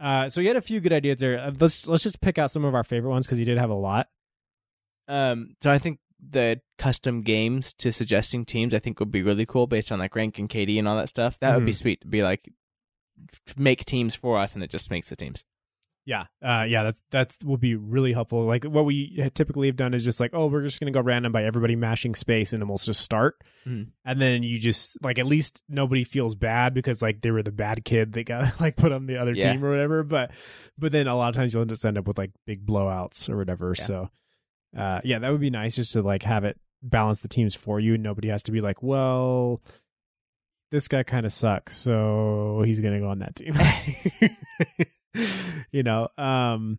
[0.00, 1.38] Uh, so you had a few good ideas there.
[1.38, 3.70] Uh, let's let's just pick out some of our favorite ones because you did have
[3.70, 4.08] a lot.
[5.08, 9.44] Um, so I think the custom games to suggesting teams I think would be really
[9.46, 11.38] cool based on like rank and KD and all that stuff.
[11.40, 11.76] That would be Mhm.
[11.76, 12.48] sweet to be like
[13.56, 15.44] make teams for us and it just makes the teams.
[16.10, 18.44] Yeah, uh, yeah, that's that's will be really helpful.
[18.44, 21.30] Like what we typically have done is just like, oh, we're just gonna go random
[21.30, 23.36] by everybody mashing space, and then we'll just start.
[23.64, 23.92] Mhm.
[24.04, 27.52] And then you just like at least nobody feels bad because like they were the
[27.52, 29.52] bad kid that got like put on the other Yeah.
[29.52, 30.02] team or whatever.
[30.02, 30.32] But
[30.76, 33.36] but then a lot of times you'll just end up with like big blowouts or
[33.36, 33.72] whatever.
[33.78, 33.84] Yeah.
[33.84, 34.10] So
[34.76, 37.78] uh, yeah, that would be nice just to like have it balance the teams for
[37.78, 37.94] you.
[37.94, 39.60] and Nobody has to be like, well,
[40.72, 43.52] this guy kind of sucks, so he's gonna go on that team.
[45.72, 46.08] you know.
[46.18, 46.78] Um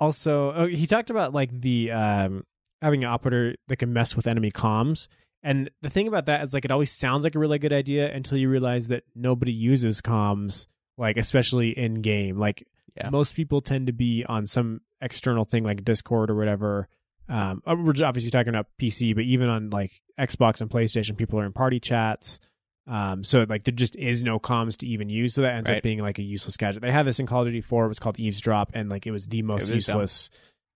[0.00, 2.44] also oh, he talked about like the um
[2.82, 5.08] having an operator that can mess with enemy comms.
[5.42, 8.12] And the thing about that is like it always sounds like a really good idea
[8.12, 10.66] until you realize that nobody uses comms,
[10.98, 12.38] like especially in game.
[12.38, 12.66] Like
[12.96, 13.10] Yeah.
[13.10, 16.88] most people tend to be on some external thing like Discord or whatever.
[17.28, 21.38] Um, uh, we're obviously talking about PC, but even on like Xbox and PlayStation, people
[21.40, 22.38] are in party chats.
[22.86, 25.78] Um, so like there just is no comms to even use, so that ends Right.
[25.78, 26.82] up being like a useless gadget.
[26.82, 27.86] They had this in Call of Duty 4.
[27.86, 30.30] It was called Eavesdrop, and like it was the most was useless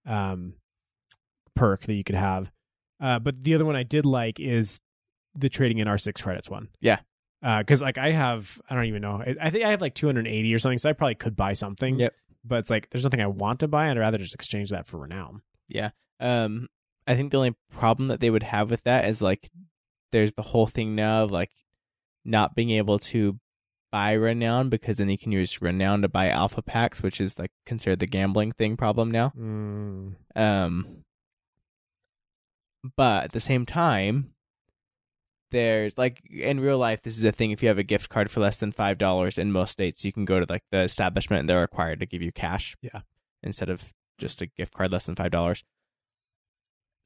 [0.07, 0.55] um,
[1.55, 2.51] perk that you could have.
[3.01, 4.81] Uh, but the other one I did like is
[5.35, 6.69] the trading in R6 credits one.
[6.81, 6.99] Yeah.
[7.41, 9.23] Because like I have, I don't even know.
[9.25, 11.97] I, I think I have like 280 or something, so I probably could buy something.
[11.97, 12.15] Yep.
[12.45, 13.91] But it's like there's nothing I want to buy.
[13.91, 15.43] I'd rather just exchange that for renown.
[15.69, 15.91] Yeah.
[16.19, 16.69] Um,
[17.07, 19.51] I think the only problem that they would have with that is like,
[20.11, 21.51] there's the whole thing now of like
[22.29, 23.39] not being able to
[23.91, 27.51] buy renown because then you can use renown to buy alpha packs, which is like
[27.65, 29.33] considered the gambling thing problem now.
[29.37, 30.15] Mm.
[30.37, 31.05] Um,
[32.97, 34.35] but at the same time,
[35.51, 37.51] there's like in real life, this is a thing.
[37.51, 40.13] If you have a gift card for less than five dollars in most states, you
[40.13, 42.77] can go to like the establishment and they're required to give you cash.
[42.83, 43.01] Yeah.
[43.43, 45.65] Instead of just a gift card less than five dollars.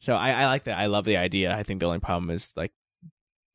[0.00, 0.78] So I, I like that.
[0.78, 1.56] I love the idea.
[1.56, 2.72] I think the only problem is like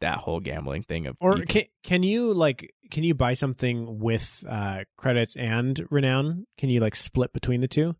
[0.02, 4.44] that whole gambling thing of Or can can you like can you buy something with
[4.48, 6.46] uh credits and renown?
[6.58, 7.96] Can you like split between the two?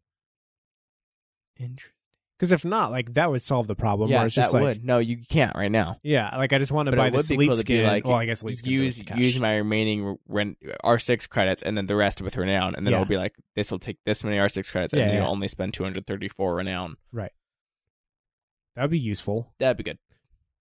[1.60, 1.94] Interesting.
[2.38, 4.12] Because if not, like that would solve the problem.
[4.12, 4.86] yeah, it's that just like, would.
[4.86, 5.98] No, you can't right now.
[6.04, 7.84] yeah, like I just want to buy it the would elite cool skin.
[7.84, 9.18] like, well, I guess elite skins use cash.
[9.18, 13.00] use my remaining ren- R6 credits and then the rest with renown, and then Yeah.
[13.02, 15.22] it'll be like this will take this many R6 credits, and Yeah, then yeah.
[15.24, 16.98] you'll only spend 234 renown.
[17.12, 17.32] Right.
[18.76, 19.52] That would be useful.
[19.58, 19.98] That'd be good.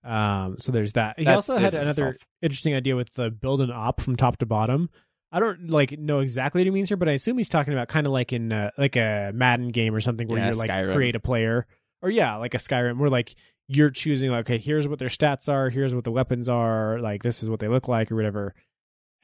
[0.06, 1.18] Um, so there's that.
[1.18, 2.28] He That's- also had this is another solve.
[2.42, 4.88] interesting idea with the build an op from top to bottom.
[5.32, 7.88] I don't like know exactly what he means here, but I assume he's talking about
[7.88, 10.70] kind of like in uh, like a Madden game or something where Yeah, you're like
[10.70, 10.94] Skyrim.
[10.94, 11.66] create a player,
[12.00, 13.34] or yeah, like a Skyrim, where like
[13.68, 17.22] you're choosing like okay, here's what their stats are, here's what the weapons are, like
[17.24, 18.54] this is what they look like or whatever.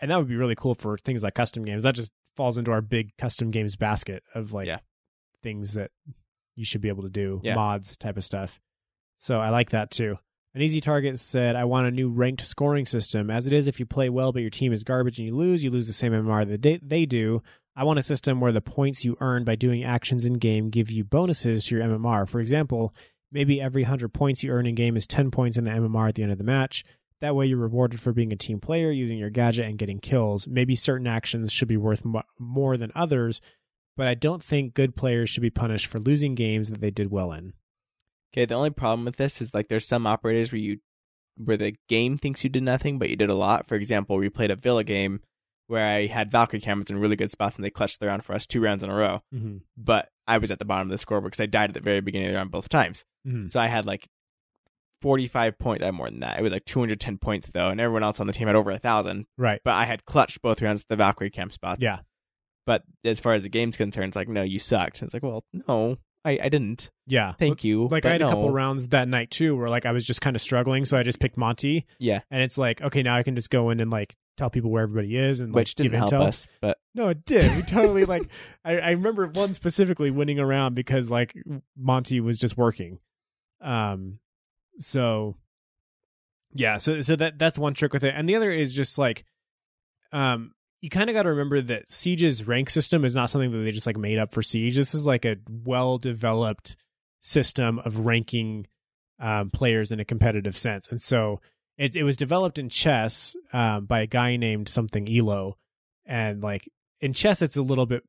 [0.01, 1.85] And that would be really cool for things like custom games.
[1.85, 4.81] That just falls into our big custom games basket of like Yeah.
[5.45, 5.93] things that
[6.57, 7.55] you should be able to do, Yeah.
[7.55, 8.61] mods type of stuff.
[9.21, 10.19] So I like that too.
[10.55, 13.31] An easy target said, I want a new ranked scoring system.
[13.31, 15.65] As it is, if you play well but your team is garbage and you lose,
[15.65, 17.43] you lose the same MMR that they, do.
[17.75, 20.91] I want a system where the points you earn by doing actions in game give
[20.91, 22.29] you bonuses to your MMR.
[22.29, 22.95] For example,
[23.31, 26.17] maybe every 100 points you earn in game is 10 points in the MMR at
[26.17, 26.85] the end of the match.
[27.23, 30.47] That way, you're rewarded for being a team player, using your gadget, and getting kills.
[30.47, 33.41] Maybe certain actions should be worth mo- more than others,
[33.97, 37.11] but I don't think good players should be punished for losing games that they did
[37.11, 37.55] well in.
[38.35, 40.79] Okay, the only problem with this is like there's some operators where you
[41.37, 43.67] where the game thinks you did nothing, but you did a lot.
[43.67, 45.21] For example, we played a Villa game
[45.67, 48.35] where I had Valkyrie cameras in really good spots and they clutched the round for
[48.35, 49.23] us two rounds in a row.
[49.35, 49.59] Mm-hmm.
[49.77, 52.01] But I was at the bottom of the scoreboard because I died at the very
[52.01, 53.05] beginning of the round both times.
[53.27, 53.51] Mhm.
[53.51, 54.07] So I had like
[55.01, 55.83] 45 points.
[55.83, 56.39] I had more than that.
[56.39, 58.79] It was like 210 points though, and everyone else on the team had over a
[58.79, 59.27] thousand.
[59.37, 59.61] Right.
[59.65, 61.83] But I had clutched both rounds at the Valkyrie camp spots.
[61.83, 62.01] Yeah.
[62.67, 65.03] But as far as the game's concerned, it's like, no, you sucked.
[65.03, 66.91] It's like, well, no, I, I didn't.
[67.07, 67.33] Yeah.
[67.33, 67.89] Thank you.
[67.89, 68.29] Like I had no.
[68.29, 70.97] a couple rounds that night too where like I was just kind of struggling, so
[70.97, 71.87] I just picked Monty.
[71.99, 72.21] Yeah.
[72.31, 74.83] And it's like, okay, now I can just go in and like tell people where
[74.83, 76.23] everybody is and like Which didn't give help intel.
[76.27, 77.55] us, but No, it did.
[77.57, 78.29] We totally like
[78.65, 81.35] I, I remember one specifically winning around because like
[81.77, 82.99] Monty was just working.
[83.61, 84.19] Um
[84.79, 85.37] so
[86.55, 88.15] yeah, so so that that's one trick with it.
[88.17, 89.25] And the other is just like
[90.13, 90.53] um
[90.83, 93.71] you kind of got to remember that Siege's rank system is not something that they
[93.71, 94.77] just like made up for Siege.
[94.77, 96.77] This is like a well developed
[97.21, 98.67] system of ranking
[99.21, 100.89] um, players in a competitive sense.
[100.89, 101.41] And so
[101.79, 105.57] it, it was developed in chess um, by a guy named something Elo.
[106.05, 106.69] And like
[107.01, 108.03] in chess, it's a little bit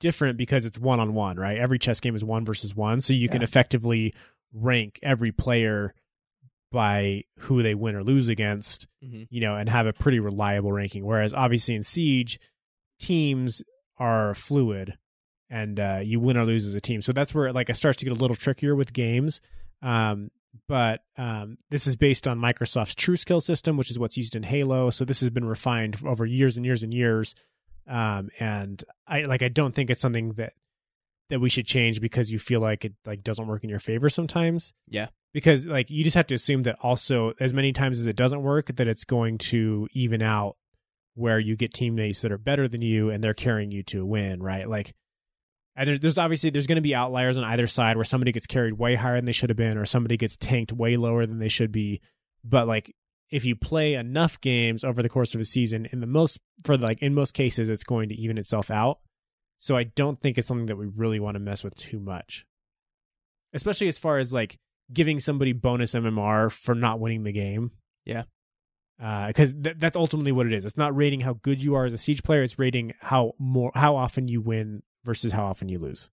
[0.00, 1.56] different because it's one on one, right?
[1.56, 3.02] Every chess game is one versus one.
[3.02, 4.14] So you can effectively
[4.52, 5.94] rank every player
[6.74, 9.26] by who they win or lose against Mhm.
[9.30, 11.04] you know, and have a pretty reliable ranking.
[11.06, 12.38] Whereas obviously in Siege,
[12.98, 13.62] teams
[13.98, 14.98] are fluid
[15.50, 17.00] and uh, you win or lose as a team.
[17.02, 19.40] So that's where like it starts to get a little trickier with games.
[19.82, 20.30] Um,
[20.68, 24.90] but um, this is based on Microsoft's TrueSkill system, which is what's used in Halo.
[24.90, 27.34] So this has been refined over years and years and years.
[27.86, 30.54] Um, and I like I don't think it's something that
[31.30, 34.08] that we should change because you feel like it like doesn't work in your favor
[34.10, 35.08] sometimes yeah.
[35.34, 38.42] Because like you just have to assume that also as many times as it doesn't
[38.42, 40.56] work that it's going to even out
[41.16, 44.06] where you get teammates that are better than you and they're carrying you to a
[44.06, 44.66] win right?
[44.68, 44.94] Like
[45.76, 48.78] there's, there's obviously there's going to be outliers on either side where somebody gets carried
[48.78, 51.48] way higher than they should have been or somebody gets tanked way lower than they
[51.48, 52.00] should be.
[52.44, 52.94] But like
[53.30, 56.78] if you play enough games over the course of a season in the most for
[56.78, 59.00] like in most cases it's going to even itself out.
[59.58, 62.46] So i don't think it's something that we really want to mess with too much.
[63.52, 64.58] Especially as far as like
[64.92, 67.70] giving somebody bonus mmr for not winning the game
[68.04, 68.24] Yeah.
[69.02, 71.84] Uh, because th- that's ultimately what it is it's not rating how good you are
[71.84, 75.68] as a siege player it's rating how more how often you win versus how often
[75.68, 76.10] you lose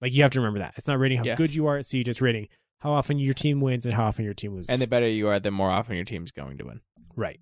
[0.00, 1.36] like you have to remember that it's not rating how Yeah.
[1.36, 2.48] good you are at siege it's rating
[2.80, 5.28] how often your team wins and how often your team loses And the better you
[5.28, 6.80] are, the more often your team's going to win.
[7.16, 7.40] Right.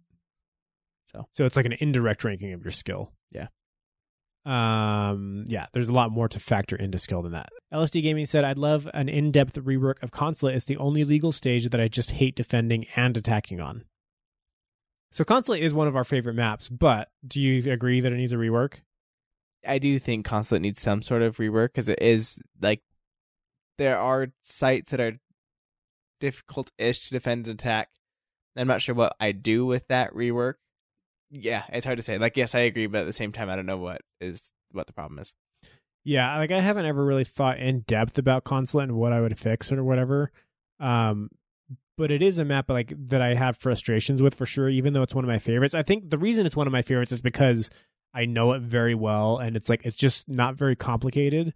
[1.11, 3.13] So so it's like an indirect ranking of your skill.
[3.33, 3.49] Yeah.
[4.45, 7.49] Um yeah, there's a lot more to factor into skill than that.
[7.73, 10.55] LSD Gaming said I'd love an in-depth rework of Consulate.
[10.55, 13.85] It's the only legal stage that I just hate defending and attacking on.
[15.11, 18.33] So Consulate is one of our favorite maps, but do you agree that it needs
[18.33, 18.81] a rework?
[19.67, 22.83] I do think Consulate needs some sort of rework because it is like
[23.79, 25.19] there are sites that are
[26.21, 27.89] difficult ish to defend and attack.
[28.57, 30.55] I'm not sure what I do with that rework.
[31.31, 32.19] Yeah, it's hard to say.
[32.19, 34.87] Like, yes, I agree, but at the same time, I don't know what is what
[34.87, 35.35] the problem is.
[36.05, 39.39] Yeah, like I haven't ever really thought in depth about Consulate and what I would
[39.39, 40.31] fix or whatever.
[40.79, 41.31] Um,
[41.97, 44.69] but it is a map like that I have frustrations with for sure.
[44.69, 46.83] Even though it's one of my favorites, I think the reason it's one of my
[46.83, 47.71] favorites is because
[48.13, 51.55] I know it very well, and it's like it's just not very complicated.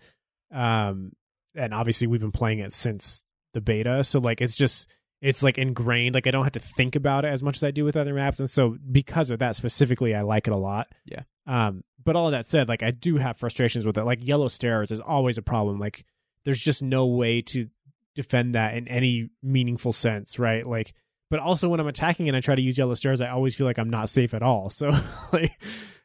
[0.52, 1.12] Um,
[1.54, 4.88] and obviously we've been playing it since the beta, so like it's just
[5.20, 6.14] it's like ingrained.
[6.14, 8.14] Like I don't have to think about it as much as I do with other
[8.14, 10.88] maps, and so because of that specifically, I like it a lot.
[11.04, 11.22] Yeah.
[11.46, 14.04] Um, but all of that said, like I do have frustrations with it.
[14.04, 15.78] Like yellow stairs is always a problem.
[15.78, 16.04] Like
[16.44, 17.68] there's just no way to
[18.14, 20.66] defend that in any meaningful sense, right?
[20.66, 20.92] Like,
[21.30, 23.66] but also when I'm attacking and I try to use yellow stairs, I always feel
[23.66, 24.70] like I'm not safe at all.
[24.78, 24.90] So
[25.32, 25.60] like,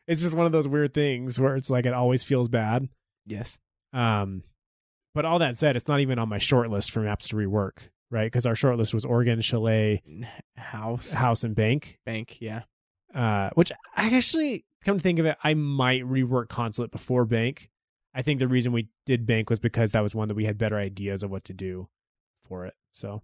[0.07, 2.89] it's just one of those weird things where it's like it always feels bad.
[3.25, 3.57] Yes.
[3.93, 4.43] Um,
[5.15, 7.77] but all that said, it's not even on my short list for maps to rework,
[8.13, 8.27] right?
[8.27, 10.03] Because our short list was Oregon, Chalet,
[10.55, 11.97] House, House, and Bank.
[12.05, 12.61] Bank, yeah.
[13.13, 17.69] Uh, which I actually come to think of it, I might rework Consulate before Bank.
[18.13, 20.57] I think the reason we did Bank was because that was one that we had
[20.59, 21.89] better ideas of what to do
[22.45, 22.75] for it.
[22.91, 23.23] So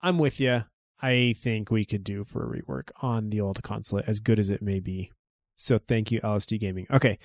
[0.00, 0.64] I'm with you.
[1.02, 4.50] I think we could do for a rework on the old Consulate, as good as
[4.50, 5.10] it may be.
[5.56, 6.86] So thank you, LSD Gaming.
[6.90, 7.18] Okay,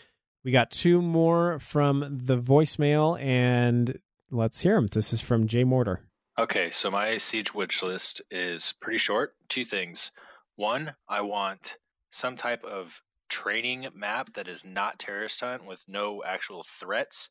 [0.43, 3.99] we got two more from the voicemail, and
[4.31, 4.87] let's hear them.
[4.87, 6.01] This is from Jay Mortar.
[6.37, 9.35] Okay, so my siege Witch list is pretty short.
[9.47, 10.11] Two things.
[10.57, 11.77] One, I want
[12.09, 17.29] some type of training map that is not terrorist hunt with no actual threats,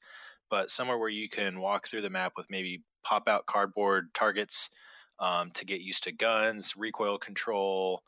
[0.49, 4.71] but somewhere where you can walk through the map with maybe pop out cardboard targets
[5.19, 8.03] um, to get used to guns, recoil control,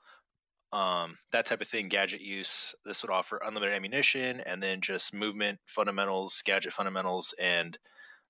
[0.72, 2.74] um, that type of thing, gadget use.
[2.86, 7.78] This would offer unlimited ammunition and then just movement fundamentals, gadget fundamentals, and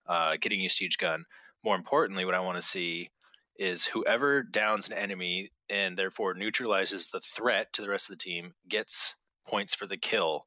[0.09, 1.25] uh, getting used to each gun.
[1.67, 3.11] More importantly, what I want to see
[3.59, 8.23] is whoever downs an enemy and therefore neutralizes the threat to the rest of the
[8.23, 9.17] team gets
[9.49, 10.47] points for the kill,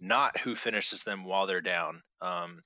[0.00, 2.00] not who finishes them while they're down.
[2.20, 2.62] Um,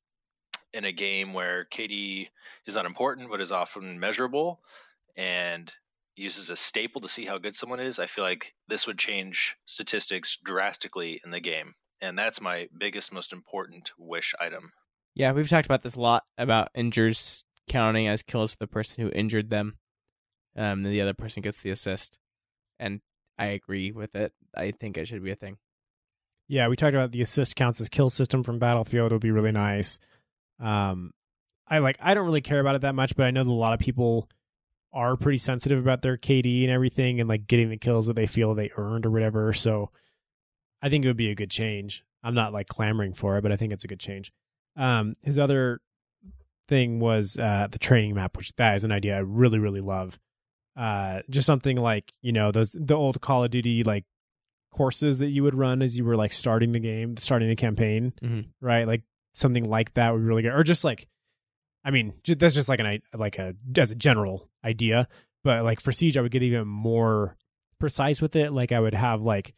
[0.74, 2.28] in a game where KD
[2.66, 4.60] is not important but is often measurable
[5.16, 5.72] and
[6.16, 9.56] uses a staple to see how good someone is, I feel like this would change
[9.64, 11.72] statistics drastically in the game.
[12.02, 14.70] And that's my biggest, most important wish item.
[15.14, 19.02] Yeah, we've talked about this a lot about injures counting as kills for the person
[19.02, 19.76] who injured them.
[20.56, 22.18] Um, then the other person gets the assist,
[22.78, 23.00] and
[23.38, 24.32] I agree with it.
[24.56, 25.58] I think it should be a thing.
[26.48, 29.10] Yeah, we talked about the assist counts as kill system from Battlefield.
[29.10, 29.98] It would be really nice.
[30.60, 31.12] Um,
[31.68, 31.98] I like.
[32.00, 33.80] I don't really care about it that much, but I know that a lot of
[33.80, 34.28] people
[34.92, 38.26] are pretty sensitive about their KD and everything, and like getting the kills that they
[38.26, 39.52] feel they earned or whatever.
[39.52, 39.90] So,
[40.80, 42.04] I think it would be a good change.
[42.22, 44.32] I'm not like clamoring for it, but I think it's a good change.
[44.76, 45.80] Um, his other
[46.68, 50.18] thing was uh, the training map, which that is an idea I really, really love.
[50.76, 54.04] Uh, just something like you know those the old Call of Duty like
[54.74, 58.12] courses that you would run as you were like starting the game, starting the campaign,
[58.22, 58.48] Mhm.
[58.60, 58.86] right?
[58.86, 59.02] Like
[59.34, 61.08] something like that would be really good, or just like,
[61.84, 65.08] I mean, ju- that's just like an like a as a general idea,
[65.44, 67.36] but like for Siege, I would get even more
[67.80, 68.52] precise with it.
[68.52, 69.54] Like I would have like,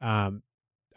[0.00, 0.42] um,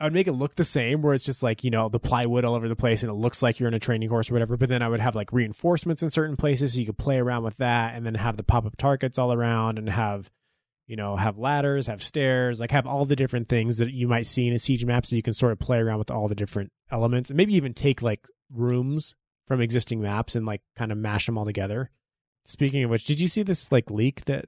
[0.02, 2.44] I would make it look the same, where it's just like you know the plywood
[2.44, 4.58] all over the place, and it looks like you're in a training course or whatever.
[4.58, 7.44] But then I would have like reinforcements in certain places, so you could play around
[7.44, 10.32] with that, and then have the pop up targets all around, and have
[10.88, 14.26] you know have ladders, have stairs, like have all the different things that you might
[14.26, 16.36] see in a siege map, so you can sort of play around with all the
[16.36, 19.14] different elements, and maybe even take like rooms
[19.48, 21.92] from existing maps and like kind of mash them all together.
[22.46, 24.46] Speaking of which, did you see this like leak that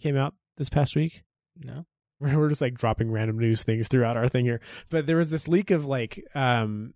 [0.00, 1.22] came out this past week?
[1.56, 1.86] No.
[2.36, 4.60] We're just like dropping random news things throughout our thing here.
[4.90, 6.94] But there was this leak of like um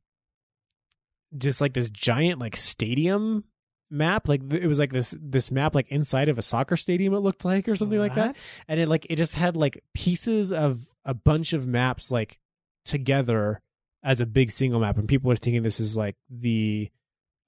[1.36, 3.44] just like this giant like stadium
[3.90, 7.18] map like it was like this this map like inside of a soccer stadium it
[7.20, 8.36] looked like or something like that
[8.68, 12.38] and it like it just had like pieces of a bunch of maps like
[12.84, 13.60] together
[14.02, 16.90] as a big single map and people were thinking this is like the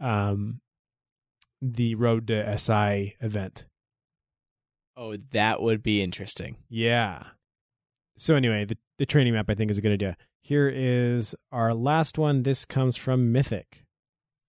[0.00, 0.60] um
[1.62, 3.64] the road to SI event
[5.00, 6.56] Oh, that would be interesting.
[6.68, 7.22] yeah.
[8.18, 10.16] So anyway, the the training map I think is a good idea.
[10.40, 12.42] Here is our last one.
[12.42, 13.84] This comes from Mythic.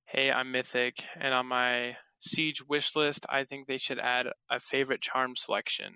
[0.05, 4.59] Hey, I'm Mythic, and on my Siege wish list, I think they should add a
[4.59, 5.95] favorite charm selection.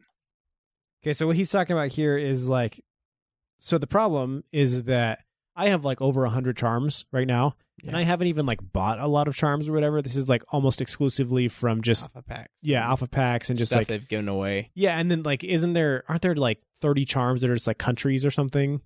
[1.04, 2.80] Okay, so what he's talking about here is like,
[3.60, 5.20] so the problem is that
[5.56, 7.56] I have like over a hundred charms right now,
[7.86, 10.02] and I haven't even like bought a lot of charms or whatever.
[10.02, 12.50] This is like almost exclusively from just Alpha packs.
[12.62, 14.70] yeah alpha packs and just Stuff like they've given away.
[14.76, 17.80] yeah, and then like isn't there aren't there like thirty charms that are just like
[17.80, 18.82] countries or something?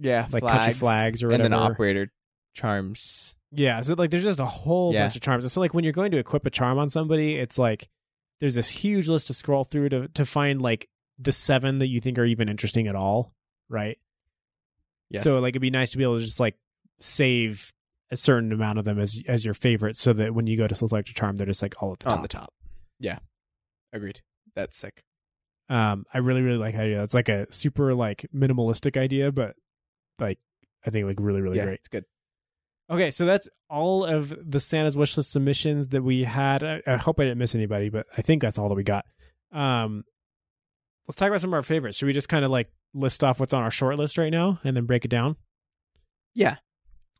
[0.00, 1.44] Yeah, Like country flags or whatever.
[1.44, 2.10] and then operator
[2.54, 3.34] charms.
[3.52, 5.04] Yeah, so like there's just a whole Yeah.
[5.04, 5.52] bunch of charms.
[5.52, 7.88] So like when you're going to equip a charm on somebody, it's like
[8.40, 10.88] there's this huge list to scroll through to to find like
[11.18, 13.32] the seven that you think are even interesting at all,
[13.68, 13.96] right?
[15.10, 15.22] Yes.
[15.22, 16.56] So like it'd be nice to be able to just like
[16.98, 17.72] save
[18.10, 20.74] a certain amount of them as as your favorites, so that when you go to
[20.74, 22.12] select a charm, they're just like all at the top.
[22.16, 22.52] on the top.
[22.98, 23.18] Yeah,
[23.92, 24.20] agreed.
[24.56, 25.04] That's sick.
[25.68, 27.02] Um, I really really like that idea.
[27.02, 29.54] It's like a super like minimalistic idea, but
[30.18, 30.38] like
[30.86, 31.80] I think like really really yeah, great.
[31.80, 32.04] it's good.
[32.90, 36.62] Okay, so that's all of the Santa's wish list submissions that we had.
[36.62, 39.06] I, I hope I didn't miss anybody, but I think that's all that we got.
[39.52, 40.04] Um,
[41.08, 41.96] let's talk about some of our favorites.
[41.96, 44.60] Should we just kind of like list off what's on our short list right now
[44.64, 45.36] and then break it down?
[46.34, 46.56] Yeah.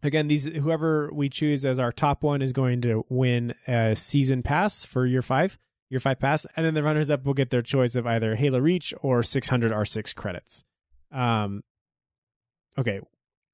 [0.03, 4.43] Again, these whoever we choose as our top one is going to win a season
[4.43, 5.59] pass for year five,
[5.95, 8.59] year five pass, and then the runners up will get their choice of either Halo
[8.59, 10.65] Reach or 600 R6 credits.
[11.11, 11.63] Um,
[12.79, 13.01] okay,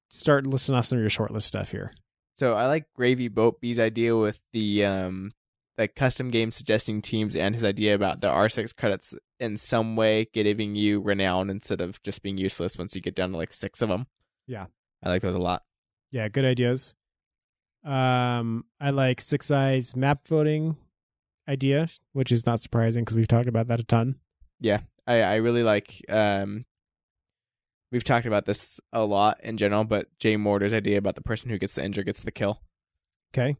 [0.09, 1.93] start listing off some of your short list stuff here.
[2.35, 5.31] So I like Gravy Boat B's idea with the um
[5.77, 10.27] like custom game suggesting teams and his idea about the R6 credits in some way
[10.33, 13.81] giving you renown instead of just being useless once you get down to like six
[13.81, 14.07] of them.
[14.47, 14.65] Yeah.
[15.01, 15.63] I like those a lot.
[16.11, 16.93] Yeah, good ideas.
[17.83, 20.75] Um, I like Six Eyes map voting
[21.47, 24.15] idea, which is not surprising because we've talked about that a ton.
[24.59, 26.65] Yeah, I I really like um.
[27.91, 31.49] We've talked about this a lot in general, but Jay Mortar's idea about the person
[31.49, 32.61] who gets the injury gets the kill.
[33.33, 33.57] Okay.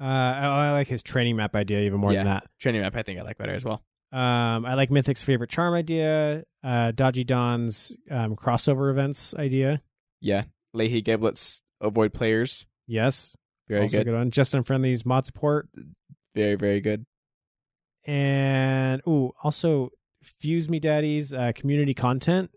[0.00, 2.44] Uh, I, I like his training map idea even more yeah, than that.
[2.60, 3.82] training map I think I like better as well.
[4.12, 6.44] Um, I like Mythic's favorite charm idea.
[6.62, 9.80] Uh, Dodgy Don's um, crossover events idea.
[10.20, 12.66] Yeah, Leahy Giblets avoid players.
[12.86, 13.36] Yes,
[13.68, 14.04] Very good.
[14.04, 14.30] good one.
[14.30, 15.68] Just Unfriendly's mod support,
[16.34, 17.04] Very very good.
[18.04, 19.90] and ooh, also
[20.40, 22.50] Fuse Me Daddy's uh, community content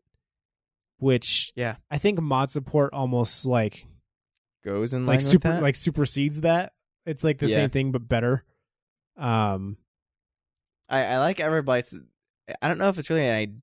[0.97, 3.85] which yeah, I think mod support almost like
[4.63, 5.61] goes in like super that.
[5.61, 6.71] like supersedes that.
[7.05, 7.55] It's like the Yeah.
[7.55, 8.43] same thing but better.
[9.17, 9.77] Um,
[10.89, 11.93] I, I like Everblight's.
[12.61, 13.59] I don't know if it's really an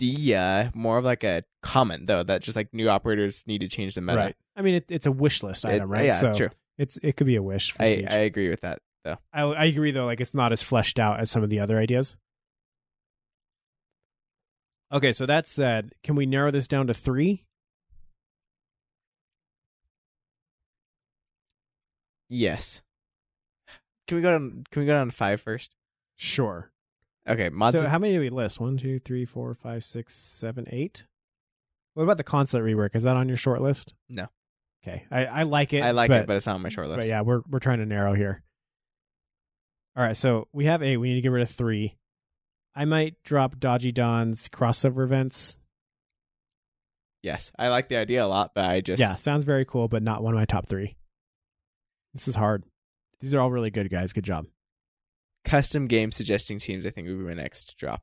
[0.00, 3.94] idea, more of like a comment though, that just like new operators need to change
[3.94, 4.18] the meta.
[4.18, 4.36] right.
[4.56, 6.06] I mean, it, it's a wish list It- item, right?
[6.06, 6.50] yeah, so true.
[6.78, 7.72] It's it could be a wish.
[7.72, 8.06] For I, Siege.
[8.10, 9.18] I agree with that though.
[9.32, 10.06] I I agree though.
[10.06, 12.16] Like it's not as fleshed out as some of the other ideas.
[14.92, 17.46] Okay, so that said, can we narrow this down to three?
[22.28, 22.82] Yes.
[24.06, 24.64] Can we go down?
[24.70, 25.74] Can we go down to five first?
[26.16, 26.70] Sure.
[27.26, 27.80] Okay, mods.
[27.80, 28.60] so how many do we list?
[28.60, 31.04] One, two, three, four, five, six, seven, eight.
[31.94, 32.96] What about the consulate rework?
[32.96, 33.94] Is that on your short list?
[34.08, 34.26] No.
[34.84, 35.82] Okay, I, I like it.
[35.82, 37.00] I like but, it, but it's not on my short list.
[37.00, 38.42] But yeah, we're we're trying to narrow here.
[39.96, 40.96] All right, so we have eight.
[40.96, 41.96] We need to get rid of three.
[42.74, 45.58] I might drop Dodgy Don's crossover events.
[47.22, 50.02] Yes, I like the idea a lot, but I just Yeah, sounds very cool, but
[50.02, 50.96] not one of my top three.
[52.14, 52.64] This is hard.
[53.20, 54.12] These are all really good guys.
[54.12, 54.46] Good job.
[55.44, 56.86] custom game suggesting teams.
[56.86, 58.02] I think would be my next drop.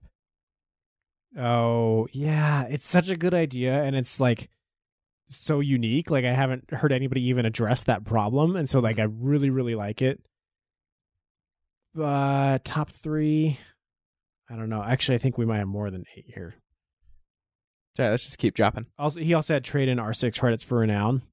[1.38, 4.50] Oh yeah, it's such a good idea, and it's like
[5.30, 6.10] so unique.
[6.10, 9.76] Like I haven't heard anybody even address that problem, and so like I really really
[9.76, 10.22] like it.
[12.00, 13.60] But top three,
[14.50, 14.82] I don't know.
[14.82, 16.56] Actually, I think we might have more than eight here.
[17.98, 18.86] Sorry, let's just keep dropping.
[18.98, 21.24] Also, he also had trade in R six credits for renown.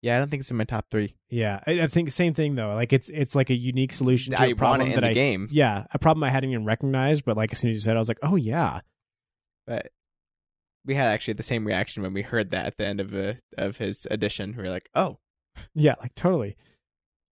[0.00, 1.14] Yeah, I don't think it's in my top three.
[1.28, 2.74] Yeah, I, I think same thing though.
[2.74, 5.46] Like it's it's like a unique solution to I a problem that the I game.
[5.50, 7.96] Yeah, a problem I hadn't even recognized, but like as soon as you said, it,
[7.96, 8.80] I was like, oh yeah,
[9.66, 9.90] But
[10.86, 13.40] we had actually the same reaction when we heard that at the end of a,
[13.58, 14.54] of his edition.
[14.56, 15.18] We were like, oh,
[15.74, 16.56] Yeah, like totally.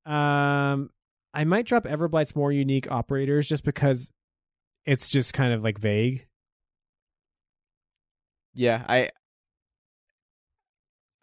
[0.05, 0.89] Um,
[1.33, 4.11] I might drop Everblight's more unique operators just because
[4.85, 6.27] it's just kind of like vague.
[8.53, 9.09] yeah, I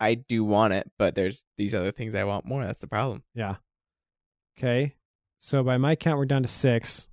[0.01, 2.65] I do want it, but there's these other things I want more.
[2.65, 3.23] That's the problem.
[3.35, 3.57] Yeah.
[4.57, 4.95] Okay.
[5.41, 7.09] So by my count, we're down to six.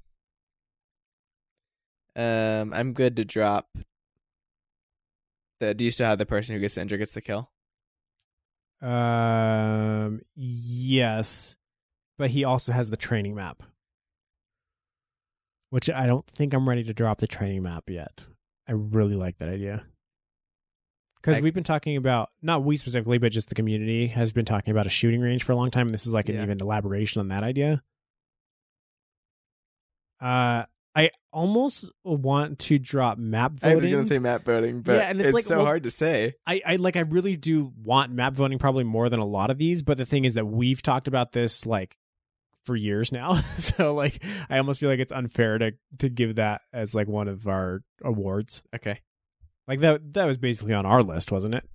[2.16, 3.68] Um, I'm good to drop.
[5.60, 7.52] The do you still have the person who gets the injured gets the kill?
[8.82, 11.56] Um, yes,
[12.18, 13.64] but he also has the training map,
[15.70, 18.28] which I don't think I'm ready to drop the training map yet.
[18.68, 19.84] I really like that idea
[21.22, 24.72] because we've been talking about not we specifically, but just the community has been talking
[24.72, 26.44] about a shooting range for a long time, and this is like an Yeah.
[26.44, 27.82] even elaboration on that idea.
[30.22, 30.64] Uh,
[30.98, 33.72] I almost want to drop map voting.
[33.72, 35.84] I was gonna say map voting, but Yeah, and it's it's, like, so well- hard
[35.84, 36.36] to say.
[36.48, 39.58] I, I like I really do want map voting probably more than a lot of
[39.58, 41.98] these, but the thing is that we've talked about this like
[42.66, 43.34] for years now.
[43.60, 47.28] so like I almost feel like it's unfair to to give that as like one
[47.28, 48.62] of our awards.
[48.76, 49.00] Okay.
[49.68, 51.68] Like that that was basically on our list, wasn't it?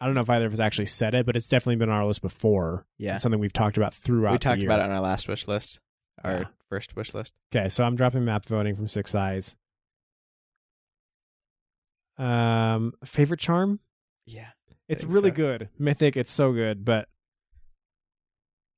[0.00, 1.96] I don't know if either of us actually said it, but it's definitely been on
[1.96, 2.86] our list before.
[2.96, 3.14] Yeah.
[3.16, 5.78] It's something we've talked about throughout we talked about it on our last wish list,
[6.24, 6.44] our Yeah.
[6.70, 7.34] first wish list.
[7.54, 9.56] Okay, so I'm dropping map voting from Six Eyes.
[12.18, 13.80] Um, favorite charm?
[14.26, 14.48] Yeah,
[14.88, 15.36] It's really so.
[15.36, 15.68] good.
[15.78, 17.08] Mythic, it's so good, but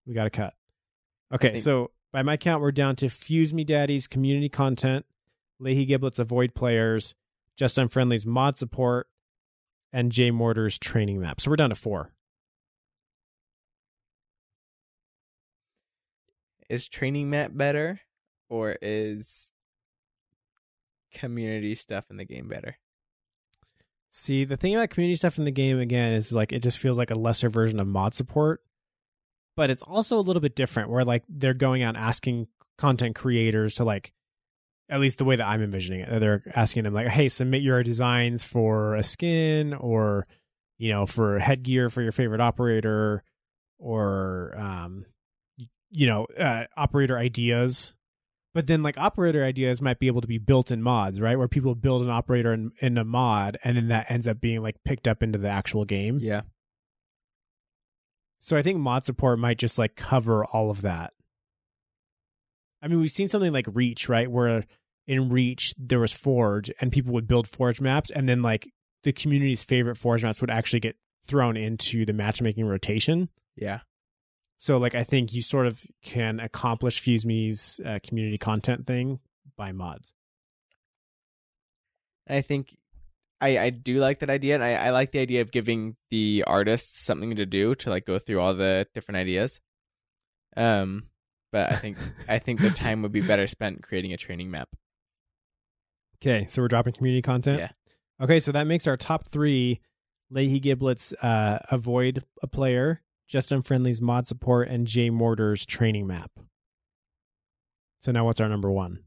[0.07, 0.55] we got to cut.
[1.33, 5.07] Okay, think- so by my count, we're down to Fuse Me Daddy's community content,
[5.59, 7.15] Leahy Giblet's avoid players,
[7.57, 9.09] Just Unfriendly's mod support,
[9.93, 11.41] and Jay Mortar's training map.
[11.41, 12.13] So we're down to four.
[16.69, 18.01] Is training map better,
[18.49, 19.53] or is
[21.13, 22.77] community stuff in the game better?
[24.11, 26.97] See, the thing about community stuff in the game again is like it just feels
[26.97, 28.63] like a lesser version of mod support,
[29.57, 32.47] but it's also a little bit different where like they're going out asking
[32.79, 34.13] content creators to like
[34.89, 36.21] at least the way that I'm envisioning it.
[36.21, 40.27] They're asking them like, "Hey, submit your designs for a skin or
[40.79, 43.23] you know, for headgear for your favorite operator
[43.79, 45.07] or um
[45.91, 47.93] you know, uh, operator ideas
[48.55, 51.39] but then like operator ideas might be able to be built in mods, right?
[51.39, 54.63] Where people build an operator in, in a mod and then that ends up being
[54.63, 56.19] like picked up into the actual game.
[56.21, 56.43] Yeah.
[58.45, 61.13] So I think mod support might just like cover all of that.
[62.83, 64.29] I mean, we've seen something like Reach, right?
[64.29, 64.65] Where
[65.07, 68.69] in Reach there was Forge and people would build Forge maps and then like
[69.05, 73.29] the community's favorite Forge maps would actually get thrown into the matchmaking rotation.
[73.55, 73.81] Yeah.
[74.59, 79.21] So like I think you sort of can accomplish Fuse Me's uh, community content thing
[79.57, 80.13] by mods.
[82.29, 82.77] I think
[83.43, 86.45] I I do like that idea, and I, I like the idea of giving the
[86.47, 89.61] artists something to do to like go through all the different ideas.
[90.57, 91.09] Um,
[91.51, 94.69] but I think I think the time would be better spent creating a training map.
[96.23, 97.59] Okay, so we're dropping community content.
[97.59, 97.71] Yeah.
[98.23, 99.81] Okay, so that makes our top three
[100.31, 106.31] Leahy Giblets uh, avoid a player, Just Unfriendly's mod support, and Jay Mortar's training map.
[108.01, 109.01] So now what's our number one?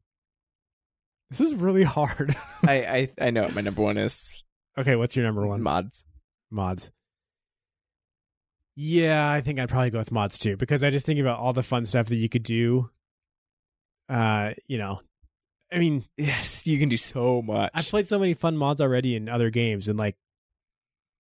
[1.37, 2.35] This is really hard.
[2.65, 4.43] I, I I know what my number one is.
[4.77, 5.61] okay, what's your number one?
[5.61, 6.05] Mods.
[6.51, 6.91] Mods.
[8.75, 11.53] Yeah, I think I'd probably go with mods too because I just think about all
[11.53, 12.89] the fun stuff that you could do.
[14.09, 14.99] Uh, you know,
[15.71, 17.71] I mean, Yes, you can do so much.
[17.73, 20.15] I've played so many fun mods already in other games, and like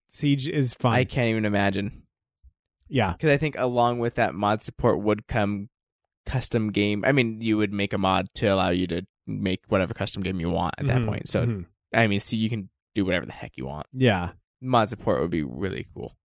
[0.08, 0.92] Siege is fun.
[0.92, 2.02] I can't even imagine.
[2.88, 5.68] yeah, Because I think along with that mod support would come
[6.26, 7.04] custom game.
[7.04, 10.40] I mean, you would make a mod to allow you to make whatever custom game
[10.40, 11.28] you want at that Mhm, point.
[11.28, 11.66] So, mhm.
[11.94, 13.86] I mean, see, you can do whatever the heck you want.
[13.92, 14.30] yeah.
[14.60, 16.16] Mod support would be really cool.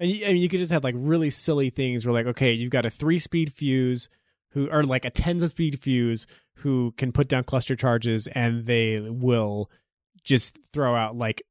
[0.00, 2.52] And you, I mean, you could just have like really silly things where, like, okay,
[2.52, 4.08] you've got a three speed fuse
[4.50, 6.26] who, or like a 10 speed fuse
[6.56, 9.70] who can put down cluster charges and they will
[10.24, 11.42] just throw out like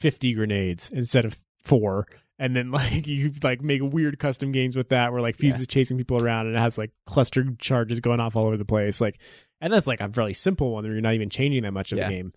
[0.00, 2.06] 50 grenades instead of four.
[2.38, 5.60] And then like you like make weird custom games with that where like fuse Yeah.
[5.62, 8.64] is chasing people around and it has like cluster charges going off all over the
[8.66, 9.00] place.
[9.00, 9.18] Like,
[9.60, 11.98] and that's like a really simple one where you're not even changing that much of
[11.98, 12.08] Yeah.
[12.08, 12.32] the game.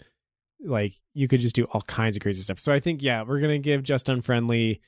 [0.62, 2.60] Like you could just do all kinds of crazy stuff.
[2.60, 4.82] So I think, yeah, we're going to give Just Unfriendly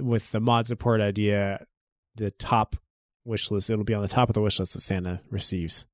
[0.00, 1.66] with the mod support idea
[2.14, 2.76] the top
[3.24, 3.68] wish list.
[3.70, 5.86] It'll be on the top of the wish list that Santa receives.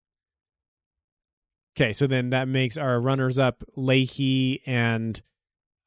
[1.77, 5.21] Okay, so then that makes our runners up Leahy and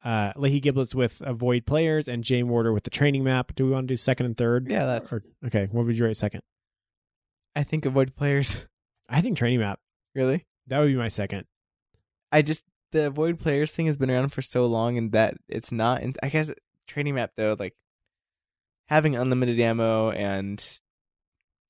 [0.04, 3.54] uh Leahy Giblets with avoid players and Jay Mortar with the training map.
[3.54, 4.68] Do we want to do second and third?
[4.70, 5.12] Yeah, that's.
[5.12, 6.42] Or, okay, what would you rate second?
[7.54, 8.64] I think avoid players.
[9.08, 9.80] I think training map.
[10.14, 10.46] Really?
[10.66, 11.44] That would be my second.
[12.30, 15.72] I just the avoid players thing has been around for so long, and that it's
[15.72, 16.02] not.
[16.02, 16.50] And I guess
[16.86, 17.74] training map though, like
[18.88, 20.58] having unlimited ammo and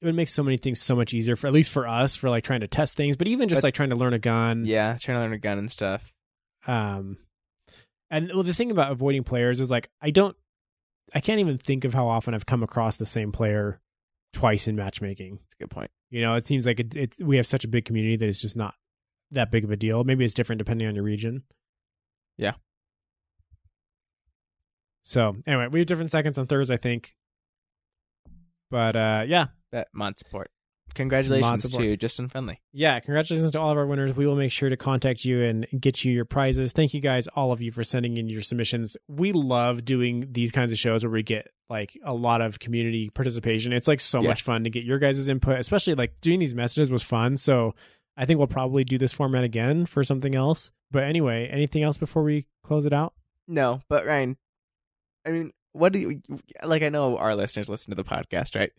[0.00, 2.28] It would make so many things so much easier for at least for us for
[2.28, 4.64] like trying to test things, but even just But- like trying to learn a gun.
[4.64, 6.12] yeah, trying to learn a gun and stuff.
[6.66, 7.18] Um,
[8.10, 10.36] and well, the thing about avoiding players is like I don't,
[11.14, 13.80] I can't even think of how often I've come across the same player
[14.32, 15.36] twice in matchmaking.
[15.40, 15.90] That's a good point.
[16.12, 18.42] You know, it seems like it, it's we have such a big community that it's
[18.42, 18.74] just not
[19.30, 20.04] that big of a deal.
[20.04, 21.44] Maybe it's different depending on your region.
[22.36, 22.52] Yeah.
[25.04, 27.14] So anyway, we have different seconds on thirds, I think.
[28.70, 30.50] But uh, yeah, That mod support.
[30.94, 31.82] Congratulations support.
[31.84, 32.60] to Just Unfriendly.
[32.72, 34.14] yeah, congratulations to all of our winners.
[34.16, 36.72] We will make sure to contact you and get you your prizes.
[36.72, 38.96] Thank you guys, all of you, for sending in your submissions.
[39.08, 43.10] We love doing these kinds of shows where we get like a lot of community
[43.10, 43.72] participation.
[43.72, 44.28] It's like so Yeah.
[44.28, 47.36] much fun to get your guys' input, especially like doing these messages was fun.
[47.36, 47.74] So
[48.16, 50.70] I think we'll probably do this format again for something else.
[50.90, 53.14] But anyway, anything else before we close it out?
[53.48, 54.36] No, but Ryan,
[55.26, 56.20] I mean, what do you
[56.62, 56.82] like?
[56.82, 58.70] I know our listeners listen to the podcast, right?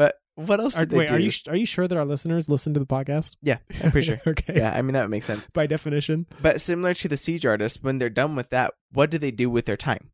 [0.00, 1.14] But what else Are, did they wait, do?
[1.16, 3.36] are you are you sure that our listeners listen to the podcast?
[3.42, 4.20] yeah, I'm pretty sure.
[4.26, 4.54] okay.
[4.56, 5.46] Yeah, I mean that would make sense.
[5.52, 6.24] By definition.
[6.40, 9.50] But similar to the siege artist, when they're done with that, what do they do
[9.50, 10.08] with their time?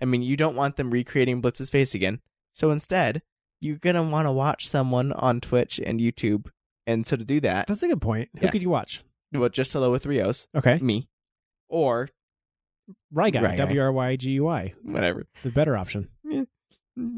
[0.00, 2.20] I mean, you don't want them recreating Blitz's face again.
[2.54, 3.22] So instead,
[3.60, 6.46] you're gonna want to watch someone on Twitch and YouTube.
[6.86, 8.28] And so to do that, That's a good point.
[8.38, 8.50] Who Yeah.
[8.52, 9.02] could you watch?
[9.32, 10.78] well, just hello with three O's, Okay.
[10.78, 11.08] me,
[11.68, 12.08] or
[13.12, 13.56] Ryguy.
[13.56, 14.74] W R Y G U Y.
[14.84, 15.26] whatever.
[15.42, 16.08] The better option.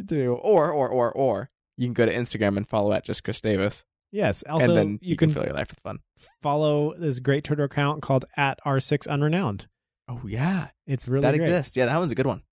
[0.07, 3.41] Do- Or or or or you can go to Instagram and follow at just Chris
[3.41, 4.45] Davis, Yes.
[4.49, 5.99] Also, and then you, can, fill your life with fun.
[6.41, 9.67] follow this great Twitter account called at R6 Unrenowned.
[10.09, 11.41] Oh yeah, It's really that great.
[11.49, 11.77] exists.
[11.77, 12.43] Yeah, that one's a good one.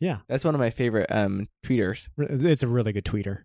[0.00, 0.18] Yeah.
[0.26, 2.08] That's one of my favorite um tweeters.
[2.18, 3.42] It's a really good tweeter.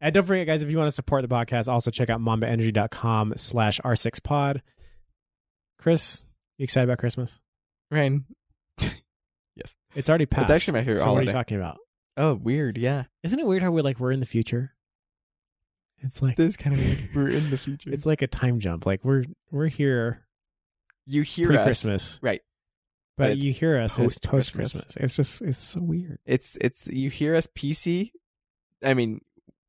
[0.00, 3.34] And don't forget, guys, if you want to support the podcast, also check out mambaenergy.com
[3.36, 4.60] slash R6pod.
[5.78, 6.26] Chris,
[6.58, 7.40] you excited about Christmas?
[7.90, 8.26] Ryan.
[9.56, 9.74] Yes.
[9.96, 10.50] It's already passed.
[10.50, 11.78] It's actually my favorite so What are you talking about?
[12.18, 12.76] Oh, weird.
[12.76, 14.74] Yeah, Isn't it weird how we're like, we're in the future?
[16.00, 17.08] It's like, this kind of weird.
[17.14, 17.90] We're in the future.
[17.92, 18.84] it's like a time jump.
[18.84, 20.26] Like we're, we're here
[21.08, 22.42] you hear us, Christmas, right?
[23.16, 24.84] but, but you hear us post post-Christmas.
[24.84, 24.96] Christmas.
[24.96, 26.18] It's just, it's so weird.
[26.26, 28.12] It's it's you hear us PC.
[28.84, 29.22] I mean,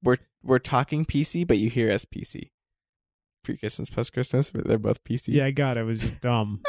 [0.04, 2.52] we're we're talking PC, but you hear us PC.
[3.44, 5.30] Pre Christmas, post Christmas, but they're both PC.
[5.30, 5.82] Yeah, I got it.
[5.82, 6.62] It was just dumb.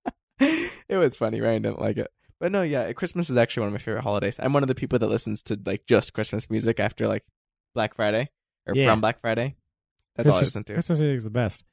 [0.40, 1.40] it was funny.
[1.40, 2.10] Ryan didn't like it,
[2.40, 4.36] but no, yeah, Christmas is actually one of my favorite holidays.
[4.40, 7.24] I'm one of the people that listens to like just Christmas music after like
[7.74, 8.30] Black Friday
[8.66, 8.86] or Yeah.
[8.86, 9.56] from Black Friday.
[10.16, 10.74] That's all I listen to.
[10.74, 11.64] Christmas music is the best.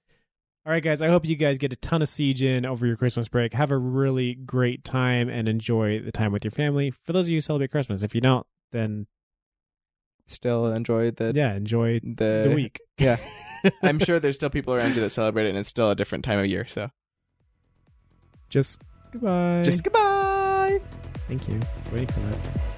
[0.66, 1.02] All right, guys.
[1.02, 3.54] I hope you guys get a ton of siege in over your Christmas break.
[3.54, 6.92] Have a really great time and enjoy the time with your family.
[6.92, 9.08] For those of you who celebrate Christmas, if you don't, then
[10.26, 12.80] Still enjoy the yeah, enjoy the, the week.
[12.98, 13.18] Yeah,
[13.84, 16.24] I'm sure there's still people around you that celebrate it, and it's still a different
[16.24, 16.66] time of year.
[16.66, 16.90] So
[18.50, 18.82] Just
[19.12, 19.64] goodbye.
[19.64, 20.13] just goodbye.
[21.28, 21.60] Thank you.
[21.92, 22.73] Waiting for that.